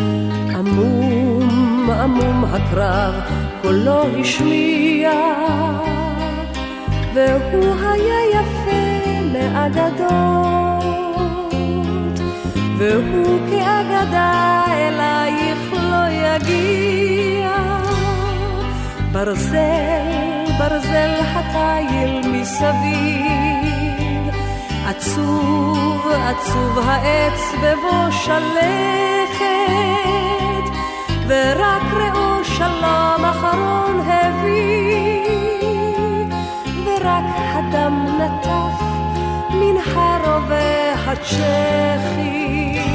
עמום 0.56 1.90
עמום 1.90 2.46
הקרב 2.46 3.14
קולו 3.62 4.04
השמיע, 4.20 5.12
והוא 7.14 7.76
היה 7.82 8.20
יפה 8.34 9.22
מאגדות, 9.34 10.84
והוא 12.78 13.40
כאגדה 13.50 14.64
אלייך 14.68 15.74
לא 15.74 16.06
יגיע. 16.10 17.52
ברזל, 19.12 20.46
ברזל 20.60 21.14
התיל 21.36 22.32
מסביב 22.32 23.45
עצוב, 24.86 26.08
עצוב 26.08 26.80
העץ 26.84 27.42
בבוא 27.64 28.12
שלכת, 28.12 29.46
ורק 31.28 31.84
ראו 31.94 32.44
שלום 32.44 33.26
אחרון 33.26 34.00
הביא, 34.08 35.26
ורק 36.86 37.26
הדם 37.36 38.06
נטף 38.20 38.84
מן 39.50 39.78
הרובה 39.96 40.94
הצ'כי. 41.08 42.95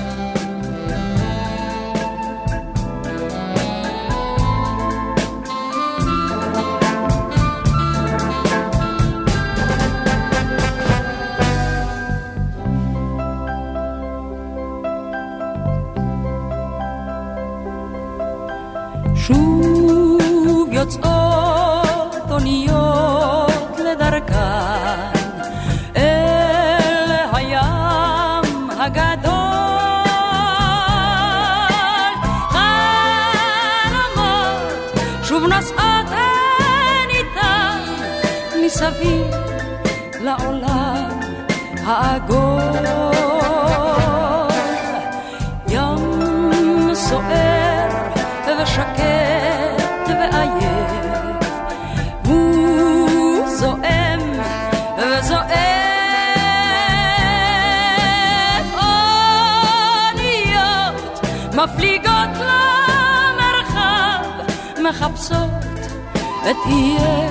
ותהיה 66.51 67.29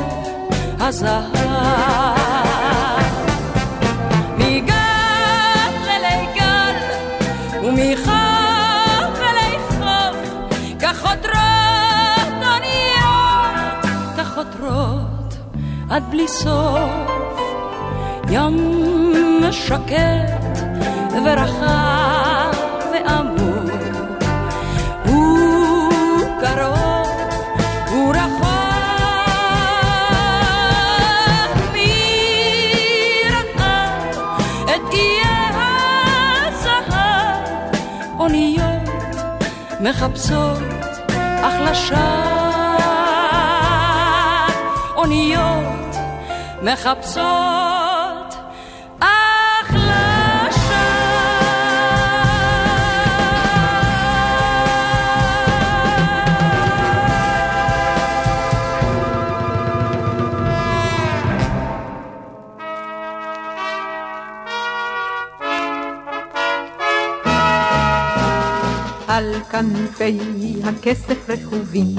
הזהב. 0.80 1.24
מגל 4.38 5.72
אלי 5.88 6.26
גל 6.34 6.76
ומחוף 7.62 9.20
אלי 9.20 9.56
חוף, 9.68 10.16
כך 10.80 11.00
חותרות 11.00 12.34
אוניות, 12.42 13.84
כך 14.18 14.34
חותרות 14.34 15.38
עד 15.90 16.02
בלי 16.10 16.28
סוף. 16.28 16.90
ים 18.30 18.56
שקט 19.50 20.58
ורחב 21.24 22.54
ועמוק, 22.92 23.70
הוא 25.04 25.92
קרוב 26.40 26.79
מחפשות 39.90 40.58
החלשה. 41.16 42.24
אוניות 44.96 45.96
מחפשות 46.62 47.89
כנפי 69.60 70.18
הכסף 70.64 71.30
רכובים, 71.30 71.94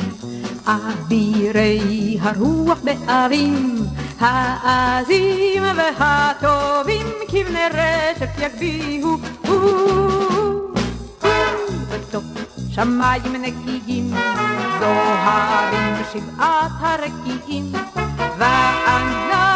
אבירי 0.66 2.18
הרוח 2.22 2.80
בערים, 2.84 3.76
העזים 4.20 5.64
והטובים 5.78 7.08
כבני 7.28 7.66
רשת 7.74 8.30
יגביהו, 8.38 9.18
בתוך 11.90 12.24
שמיים 12.72 13.36
נקיים, 13.42 14.14
זוהרים 14.80 15.96
שבעת 16.14 16.72
הרקיעים, 16.80 17.72
ואנחנו 18.38 19.51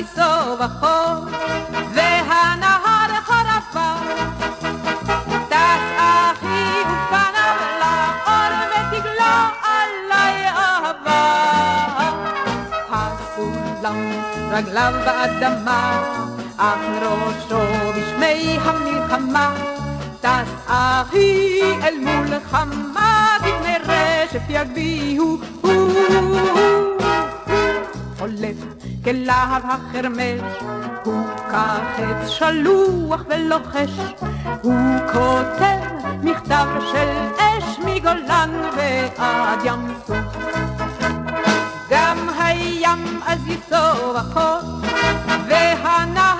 ייסוב 0.00 0.62
החור, 0.62 1.24
והנהר 1.94 3.10
חרפה. 3.24 3.92
טס 5.48 5.86
אחי 5.96 6.82
ופניו 6.88 7.58
לאור 7.80 8.52
ותגלו 8.70 9.36
עלי 9.62 10.46
אהבה. 10.46 11.24
הסולם 12.90 14.12
רגליו 14.50 14.92
באדמה, 15.04 16.02
אך 16.56 16.78
ראשו 17.02 17.92
בשמי 17.96 18.58
המלחמה. 18.60 19.54
טס 20.20 20.50
אחי 20.66 21.60
אל 21.82 21.94
מול 22.00 22.40
חמה, 22.50 23.36
בבני 23.40 23.76
רשף 23.84 24.42
יגביהו. 24.48 25.38
חולף 28.18 28.79
כלהב 29.04 29.62
החרמש, 29.64 30.62
הוא 31.04 31.26
כחץ 31.50 32.28
שלוח 32.28 33.20
ולוחש, 33.28 33.90
הוא 34.62 34.98
כותב 35.12 35.80
מכתב 36.22 36.66
של 36.92 37.08
אש 37.38 37.78
מגולן 37.78 38.50
ועד 38.76 39.58
ים 39.64 39.94
סוף. 40.06 40.36
גם 41.90 42.28
הים 42.38 43.20
אז 43.26 43.38
ייסוב 43.46 44.16
החור, 44.16 44.60
והנהר 45.48 46.39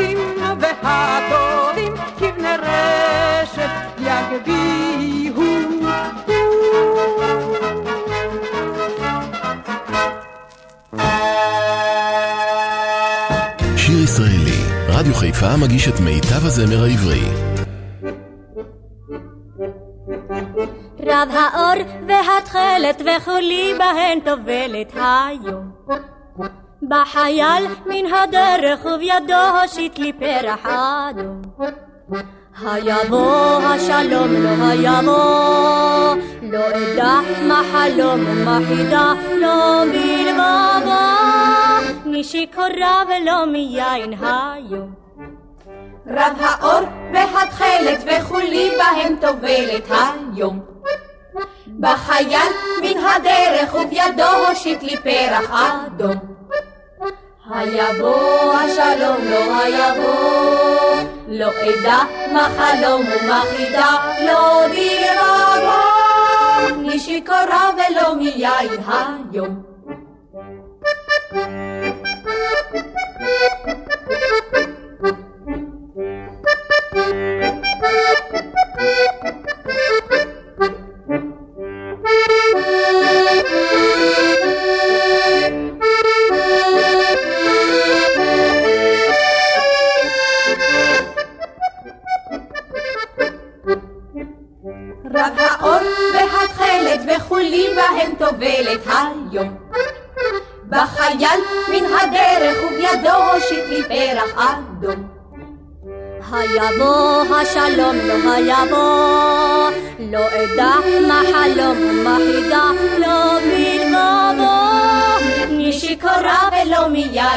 האחזים 0.00 0.18
והטובים 0.60 1.94
כבני 2.18 2.48
רשת 2.62 3.70
יגביהו. 3.98 5.44
שיר 13.76 14.02
ישראלי, 14.04 14.64
רדיו 14.88 15.14
חיפה 15.14 15.56
מגיש 15.56 15.88
את 15.88 16.00
מיטב 16.00 16.46
הזמר 16.46 16.84
העברי. 16.84 17.24
רב 21.06 21.28
האור 21.32 21.84
והתכלת 22.08 23.02
וכולי 23.02 23.74
בהן 23.78 24.18
טובלת 24.24 24.92
היום. 24.94 25.69
בחייל 26.90 27.66
מן 27.86 28.12
הדרך 28.14 28.84
ובידו 28.84 29.60
הושיט 29.62 29.98
לי 29.98 30.12
פרח 30.12 30.66
אדום. 30.66 31.42
היבוא 32.62 33.62
השלום 33.62 34.32
לא 34.32 34.66
היבוא, 34.68 36.14
לא 36.42 36.60
אדע 36.68 37.20
מה 37.42 37.62
חלום 37.72 38.20
ומה 38.26 38.58
חידה, 38.68 39.12
לא 39.40 39.84
בלבבו, 39.84 40.90
משיכורה 42.06 43.02
ולא 43.08 43.46
מיין 43.46 44.14
היום. 44.22 44.94
רב 46.06 46.36
האור 46.40 46.88
והתכלת 47.14 48.04
וכולי 48.06 48.70
בהם 48.78 49.16
טובלת 49.20 49.88
היום. 49.90 50.60
בחייל 51.80 52.52
מן 52.82 52.98
הדרך 52.98 53.74
ובידו 53.74 54.48
הושיט 54.48 54.82
לי 54.82 54.96
פרח 54.96 55.50
אדום. 55.50 56.40
היבוא 57.52 58.52
השלום 58.54 59.16
לא 59.30 59.56
היבוא, 59.62 61.02
לא 61.28 61.48
אדע 61.48 61.98
מה 62.32 62.48
חלום 62.58 63.02
ומה 63.02 63.42
חידה, 63.56 63.96
לא 64.26 64.66
בלבבו, 64.66 65.80
משיכורה 66.82 67.70
ולא 67.74 68.14
מיין 68.14 68.70
היום. 68.86 69.62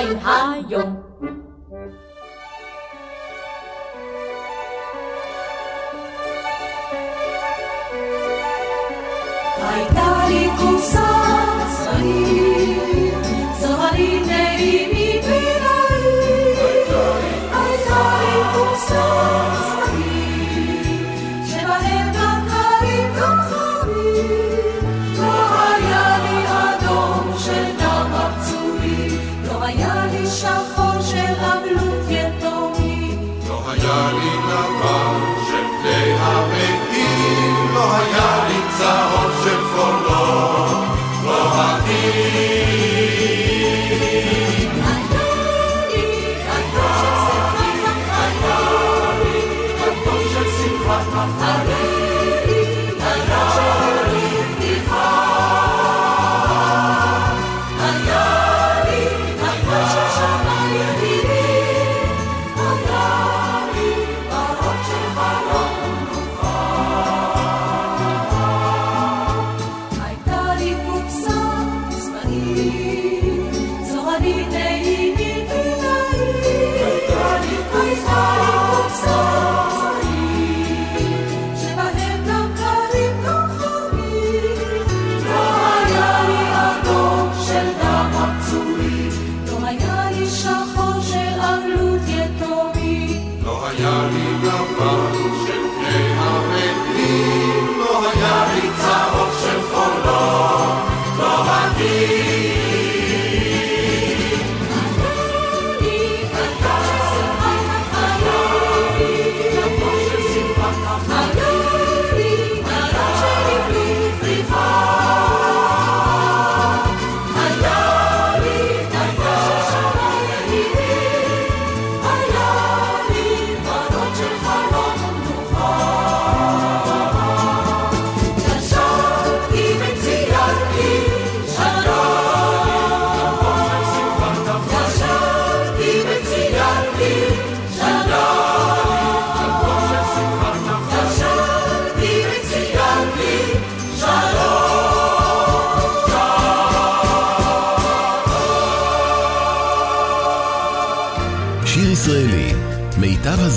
מיין 0.03 0.17
היום. 0.25 0.62
Lord. 51.73 52.12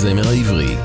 הזמר 0.07 0.27
העברי. 0.29 0.77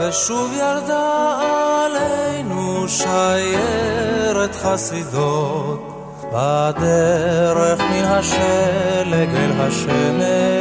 ושוב 0.00 0.52
ירדה 0.52 1.40
עלינו 1.84 2.88
שיירת 2.88 4.54
חסידות 4.54 5.80
בדרך 6.32 7.80
מן 7.80 8.04
השלג 8.04 9.34
אל 9.34 9.52
השמש 9.60 10.54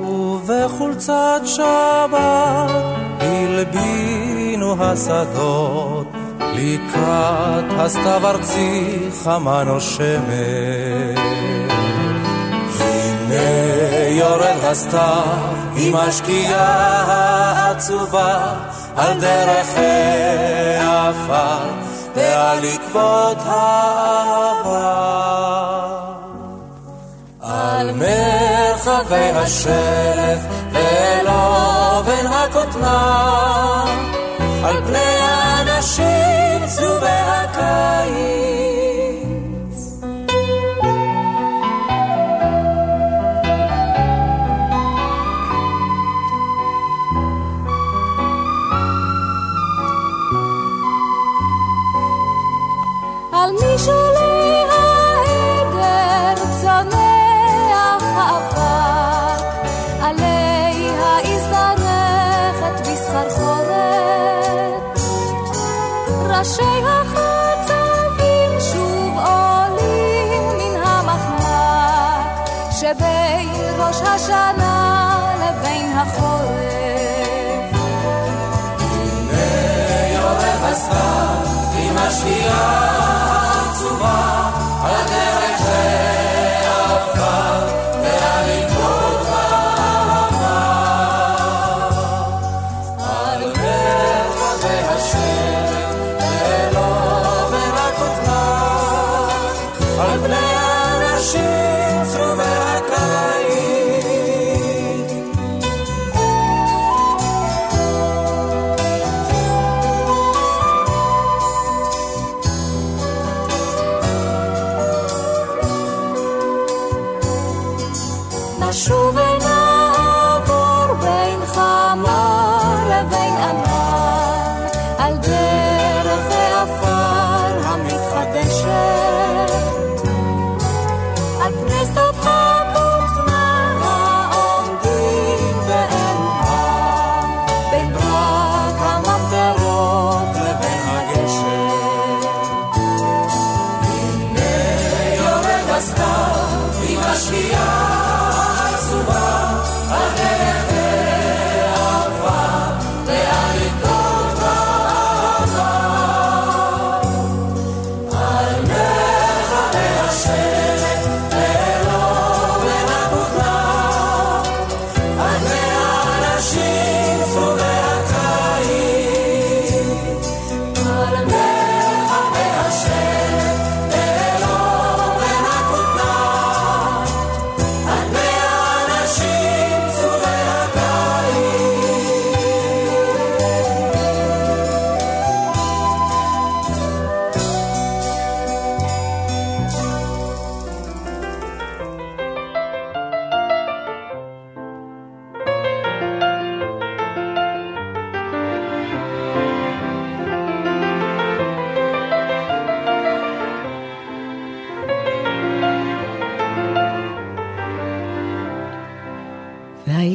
ובחולצת 0.00 1.40
שבת 1.44 2.99
הלבינו 3.60 4.84
השדות 4.84 6.06
לקראת 6.40 7.64
הסתיו 7.78 8.26
ארצי 8.26 8.98
חמה 9.24 9.64
נושמת. 9.64 11.18
הנה 12.80 14.08
יורד 14.08 14.56
הסתיו 14.62 15.22
עם 15.76 15.96
השקיעה 15.96 17.02
העצובה 17.06 18.54
על 18.96 19.20
דרך 19.20 19.68
העפר 20.78 21.68
ועל 22.16 22.58
עקבות 22.64 23.38
האהבה. 23.46 25.00
על 27.42 27.92
מרחבי 28.86 29.30
השלף 29.34 30.38
ולא 30.72 32.02
בין 32.06 32.26
הכותנה, 32.26 33.84
על 34.64 34.76
פני 34.86 34.98
האנשים 34.98 36.66
צובי 36.66 37.06
הקיץ. 37.06 38.59
עם 82.26 82.99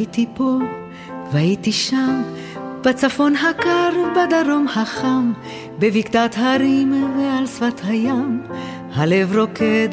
והייתי 0.06 0.26
פה, 0.34 0.58
והייתי 1.32 1.72
שם, 1.72 2.22
בצפון 2.82 3.36
הקר, 3.36 3.90
בדרום 4.16 4.68
החם, 4.76 5.34
בבקעת 5.80 6.36
הרים 6.38 7.18
ועל 7.18 7.48
שפת 7.48 7.82
הים, 7.84 8.42
הלב 8.96 9.38
רוקד 9.38 9.90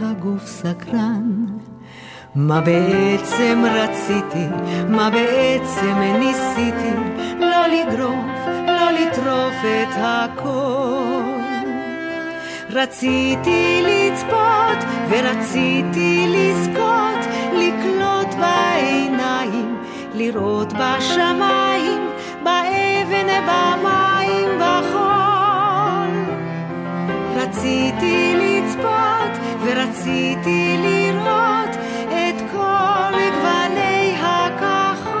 והגוף 0.00 0.46
סקרן. 0.46 1.44
מה 2.34 2.60
בעצם 2.60 3.64
רציתי, 3.70 4.46
מה 4.88 5.10
בעצם 5.10 5.98
ניסיתי, 6.18 6.94
לא 7.40 7.66
לגרוף, 7.66 8.46
לא 8.66 8.90
לטרוף 8.90 9.64
את 9.64 9.94
הכל. 9.96 11.34
רציתי 12.70 13.82
לצפות 13.82 14.84
ורציתי 15.08 16.26
לזכות, 16.28 17.24
לקלוט 17.52 18.34
בעיניים, 18.34 19.13
לראות 20.14 20.72
בשמיים, 20.72 22.00
באבן, 22.44 23.26
במים, 23.48 24.48
בחול. 24.60 26.10
רציתי 27.36 28.34
לצפות 28.36 29.32
ורציתי 29.64 30.76
לראות 30.82 31.70
את 32.08 32.42
כל 32.52 33.14
גווני 33.34 34.16
הכחול. 34.20 35.14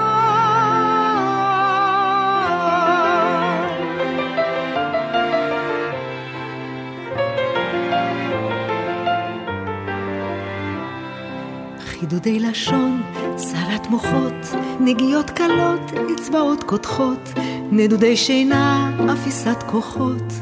חידודי 11.80 12.38
לשון, 12.40 13.02
סערת 13.36 13.86
מוחות, 13.90 14.54
נגיעות 14.80 15.30
קלות, 15.30 15.92
אצבעות 16.14 16.62
קודחות, 16.64 17.32
נדודי 17.70 18.16
שינה, 18.16 18.90
אפיסת 19.12 19.62
כוחות, 19.66 20.32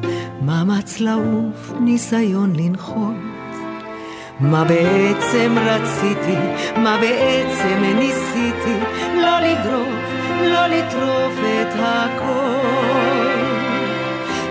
מאמץ 0.43 1.01
לעוף, 1.01 1.73
ניסיון 1.81 2.53
לנחות. 2.57 3.15
מה 4.41 4.65
בעצם 4.65 5.57
רציתי, 5.59 6.37
מה 6.77 6.99
בעצם 7.01 7.83
ניסיתי, 7.99 8.79
לא 9.15 9.41
לגרוף, 9.41 10.13
לא 10.43 10.67
לטרוף 10.67 11.39
את 11.39 11.75
הכל. 11.79 13.13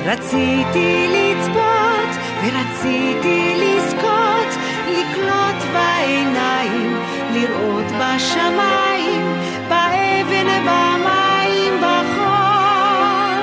רציתי 0.05 1.07
לצפות 1.09 2.11
ורציתי 2.43 3.53
לזכות, 3.57 4.55
לקלוט 4.89 5.73
בעיניים, 5.73 7.00
לראות 7.33 7.85
בשמיים, 7.85 9.21
באבן, 9.69 10.47
במים, 10.65 11.81
בחול. 11.81 13.41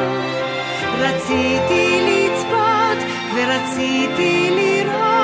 רציתי 0.99 2.01
לצפות 2.07 2.99
ורציתי 3.34 4.51
לראות 4.51 5.17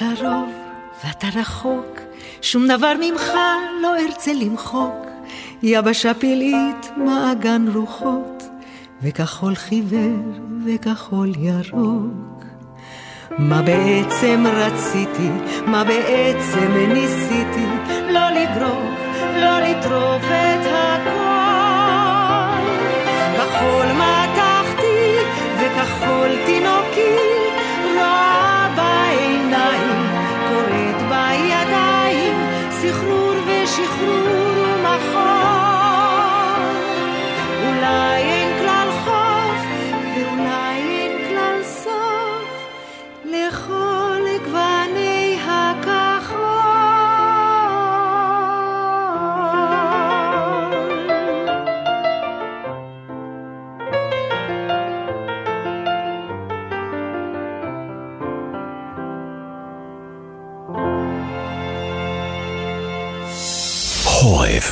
קרוב 0.00 0.48
ואתה 1.04 1.26
רחוק, 1.34 2.00
שום 2.42 2.68
דבר 2.68 2.92
ממך 3.00 3.32
לא 3.82 3.96
ארצה 3.98 4.32
למחוק. 4.32 5.06
יבשה 5.62 6.14
פלאית, 6.14 6.90
מעגן 6.96 7.64
רוחות, 7.74 8.42
וכחול 9.02 9.54
חיוור 9.54 10.22
וכחול 10.66 11.32
ירוק. 11.38 12.44
מה 13.38 13.62
בעצם 13.62 14.44
רציתי, 14.46 15.28
מה 15.66 15.84
בעצם 15.84 16.72
ניסיתי, 16.92 17.66
לא 18.10 18.30
לגרוף, 18.30 19.00
לא 19.40 19.60
לטרוף 19.60 20.24
את 20.24 20.66
הכל. 20.66 21.10
כחול 23.36 23.86
מתחתי 23.92 25.16
וכחול 25.60 26.30
תינוקי, 26.46 27.16
רואה 27.94 28.49
through. 34.00 34.39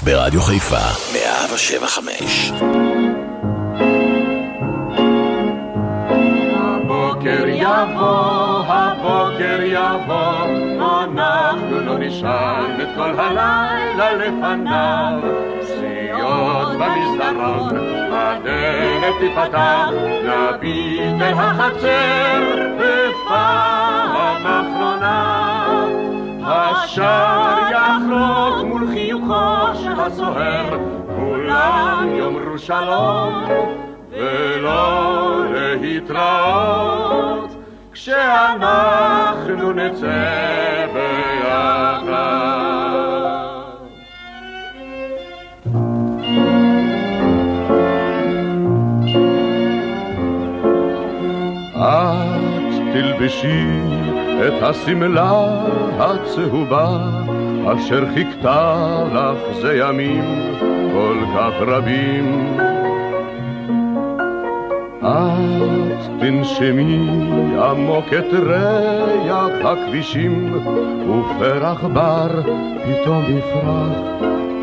ברדיו 0.09 0.43
חיפה, 0.43 0.77
175. 1.13 2.53
הבוקר 6.55 7.45
יבוא, 7.49 8.65
הבוקר 8.67 9.59
יבוא, 9.63 10.47
אנחנו 10.81 11.81
לא 11.81 11.99
נשאר 11.99 12.83
את 12.83 12.89
כל 12.97 13.21
הלילה 13.21 14.13
לפניו. 14.13 15.21
פסיעות 15.61 16.69
במסדרון, 16.73 17.77
הדלת 18.13 19.15
תיפתח, 19.21 19.91
נביט 20.25 21.23
אל 21.23 21.35
החצר 21.35 22.41
בפעם 22.79 24.47
אחרונה. 24.47 25.49
השער 26.45 27.59
יחרוק 27.71 28.38
מול 29.69 29.77
חיוכו 29.77 29.85
של 29.85 30.01
הסוהר, 30.01 30.79
כולם 31.16 32.09
יאמרו 32.19 32.59
שלום 32.59 33.45
ולא 34.11 35.45
להתראות 35.81 37.51
כשאנחנו 37.93 39.73
נצא 39.73 40.87
ביחד. 40.95 42.39
את 51.77 52.75
תלבשי 52.93 53.66
את 54.47 54.62
השמלה 54.62 55.33
הצהובה 55.99 56.99
אשר 57.73 58.05
חיכתה 58.14 59.05
לך 59.12 59.57
זה 59.61 59.77
ימים 59.77 60.25
כל 60.93 61.16
כך 61.37 61.53
רבים. 61.61 62.57
את 65.03 66.21
תנשמי 66.21 67.09
עמוק 67.59 68.05
את 68.19 68.33
ריח 68.33 69.64
הכבישים 69.64 70.55
ופרח 71.11 71.85
בר 71.85 72.43
פתאום 72.85 73.25
יפרח 73.29 73.99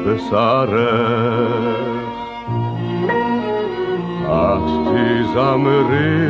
בשערך. 0.06 1.56
את 4.26 4.70
תזמרי 4.86 6.26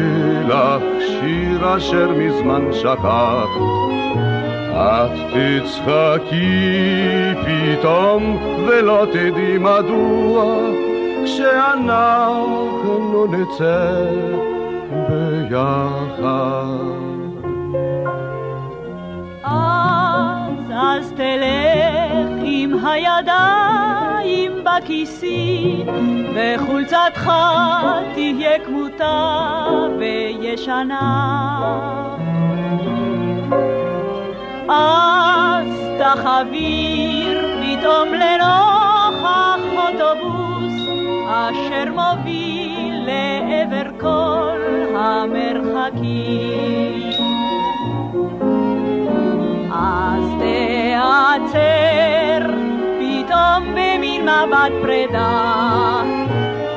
לך 0.48 0.84
שיר 1.00 1.78
אשר 1.78 2.12
מזמן 2.18 2.62
שכחת, 2.72 3.85
את 4.76 5.12
תצחקי 5.34 6.76
פתאום 7.46 8.38
ולא 8.68 9.06
תדעי 9.12 9.58
מדוע, 9.58 10.56
כשאנחנו 11.26 13.26
נצא 13.26 14.06
ביחד. 15.10 16.66
אז, 19.44 20.72
אז 20.72 21.14
תלך 21.16 22.30
עם 22.44 22.86
הידיים 22.86 24.52
בכיסים, 24.64 25.88
וחולצתך 26.36 27.32
תהיה 28.14 28.60
כמותה 28.66 29.46
וישנה. 30.00 32.25
אז 34.70 35.68
תחביר 36.00 37.58
פתאום 37.62 38.10
לנוכח 38.14 39.62
אוטובוס, 39.78 40.74
אשר 41.30 41.86
מוביל 41.92 43.06
לעבר 43.06 43.90
כל 44.00 44.60
המרחקים. 44.96 46.56
נעצר 51.38 52.48
פתאום 53.00 53.72
במין 53.72 54.22
מבט 54.22 54.72
פרידה 54.82 56.02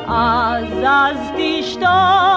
אז 0.07 0.85
אז 0.87 1.17
תשתוק 1.37 2.28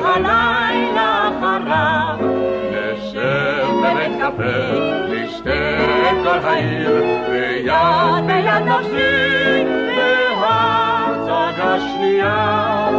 כל 0.00 0.06
הלילה 0.06 1.28
אחריו. 1.28 2.18
נשב 2.70 3.66
בבית 3.78 4.12
קפה, 4.20 4.56
נשתה 5.08 5.50
את 6.10 6.16
כל 6.24 6.48
העיר, 6.48 7.04
ויד 7.30 8.26
ביד 8.26 8.62
נפסיק 8.66 9.66
בהצגה 10.40 11.80
שנייה. 11.80 12.90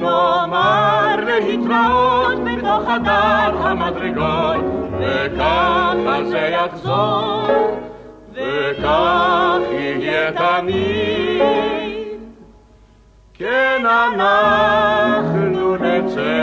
נאמר 0.00 1.16
להתראות 1.26 2.38
בתוך 2.44 2.90
חדר 2.90 3.66
המדרגות, 3.66 4.64
וככה 4.98 6.24
זה 6.24 6.38
יחזור. 6.38 7.82
וכך 8.34 9.58
יהיה 9.72 10.32
תמיד, 10.32 11.42
כן 13.34 13.82
אנחנו 13.86 15.51
נצא 15.82 16.42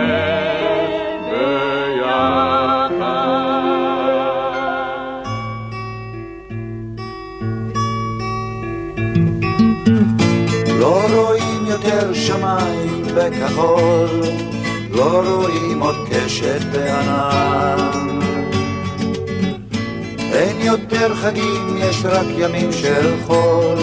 ביחד. 1.32 2.90
לא 10.80 11.02
רואים 11.14 11.66
יותר 11.68 12.14
שמיים 12.14 13.04
בכחול, 13.16 14.10
לא 14.92 15.22
רואים 15.28 15.80
עוד 15.80 15.96
קשת 16.12 16.62
בענן. 16.72 18.20
אין 20.34 20.62
יותר 20.62 21.16
חגים, 21.16 21.78
יש 21.78 22.06
רק 22.06 22.26
ימים 22.38 22.72
של 22.72 23.16
חול, 23.26 23.78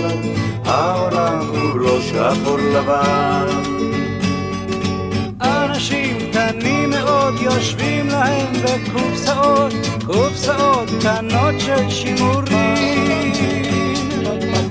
העולם 0.64 1.40
כולו 1.52 2.02
שחור 2.02 2.57
לבן. 2.59 3.95
קטנים 6.59 6.90
מאוד 6.90 7.34
יושבים 7.40 8.09
להם 8.09 8.52
בקופסאות, 8.52 9.72
קופסאות 10.07 10.88
קטנות 11.00 11.54
של 11.59 11.90
שימורים. 11.90 13.32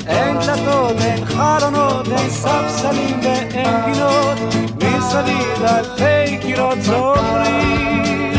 אין 0.08 0.38
דלתות, 0.40 1.02
אין 1.02 1.26
חלונות, 1.26 2.08
אין 2.08 2.30
ספסלים 2.30 3.20
ואין 3.24 3.76
גינות, 3.86 4.38
מסביב 4.76 5.64
אלפי 5.64 6.38
קירות 6.42 6.78
צוברים. 6.86 8.34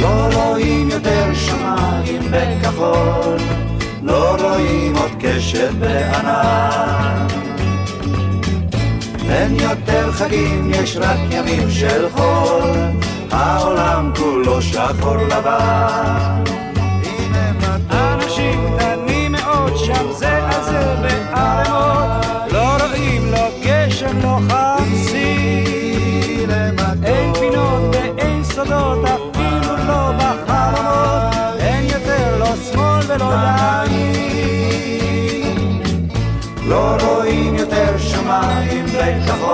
לא 0.00 0.28
רואים 0.32 0.90
יותר 0.90 1.34
שמיים 1.34 2.22
בכחול, 2.30 3.36
לא 4.02 4.36
רואים 4.40 4.96
עוד 4.96 5.10
קשת 5.20 5.70
בענן. 5.78 7.45
אין 9.30 9.54
יותר 9.60 10.12
חגים, 10.12 10.70
יש 10.70 10.96
רק 10.96 11.18
ימים 11.30 11.70
של 11.70 12.08
חול, 12.10 12.70
העולם 13.30 14.12
כולו 14.16 14.62
שחור 14.62 15.16
לבן. 15.16 16.44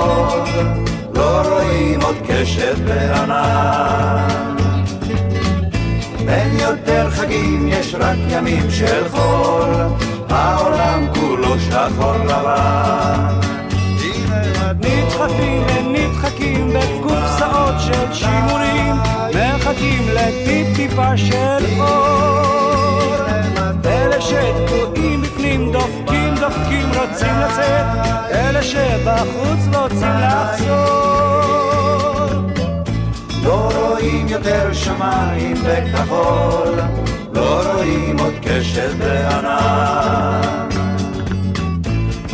בכחול, 0.02 0.66
לא 1.14 1.42
רואים 1.48 2.00
עוד 2.02 2.16
קשת 2.28 2.78
בענן. 2.78 4.26
אין 6.28 6.60
יותר 6.60 7.10
חגים, 7.10 7.68
יש 7.68 7.94
רק 7.94 8.16
ימים 8.28 8.70
של 8.70 9.08
חול, 9.08 9.70
העולם 10.28 11.06
כולו 11.14 11.54
שחור 11.60 12.16
לבן. 12.24 13.40
נדחפים 14.80 15.62
ונדחקים 15.66 16.70
בקופסאות 16.74 17.74
של 17.78 18.12
שימורים, 18.12 18.94
מחכים 19.34 20.08
לטיפ-טיפה 20.08 21.16
של 21.16 21.80
אור. 21.80 23.14
אלה 23.84 24.20
שתקועים 24.20 25.22
רוצים 27.12 27.38
לצאת, 27.38 27.86
אלה 28.30 28.62
שבחוץ 28.62 29.76
רוצים 29.76 30.08
לחזור. 30.22 30.72
לא 33.44 33.70
רואים 33.74 34.28
יותר 34.28 34.72
שמיים 34.72 35.54
בכחול, 35.54 36.80
לא 37.34 37.72
רואים 37.72 38.18
עוד 38.18 38.34
קשת 38.42 38.90
בענן. 38.98 40.68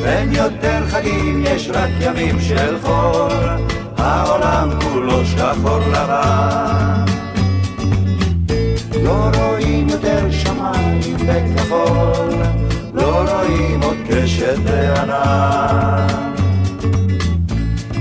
אין 0.05 0.33
יותר 0.33 0.87
חגים, 0.89 1.45
יש 1.47 1.71
רק 1.71 1.91
ימים 2.01 2.41
של 2.41 2.77
חול, 2.83 3.49
העולם 3.97 4.71
כולו 4.81 5.27
שחור 5.27 5.79
לבן. 5.79 7.05
לא 9.03 9.31
רואים 9.35 9.89
יותר 9.89 10.31
שמיים 10.31 11.17
בכחול, 11.17 12.68
רואים 13.49 13.83
עוד 13.83 13.97
קשת 14.11 14.59
בענן. 14.65 16.07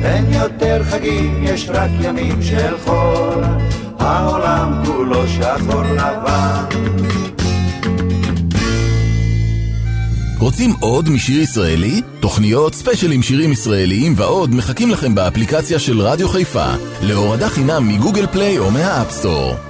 אין 0.04 0.34
יותר 0.34 0.84
חגים, 0.84 1.44
יש 1.44 1.70
רק 1.70 1.90
ימים 2.02 2.42
של 2.42 2.78
חול, 2.86 3.44
העולם 4.00 4.84
כולו 4.86 5.28
שחור 5.28 5.82
לבן. 5.82 6.64
רוצים 10.40 10.74
עוד 10.80 11.10
משיר 11.10 11.42
ישראלי? 11.42 12.02
תוכניות, 12.20 12.74
ספיישלים 12.74 13.24
שירים 13.24 13.52
ישראליים 13.52 14.14
ועוד 14.16 14.56
מחכים 14.56 14.92
לכם 14.92 15.16
באפליקציה 15.16 15.80
של 15.80 16.02
רדיו 16.02 16.30
חיפה 16.30 16.68
להורדה 17.02 17.50
חינם 17.50 17.88
מגוגל 17.88 18.28
פליי 18.28 18.58
או 18.58 18.72
מהאפסטור. 18.72 19.67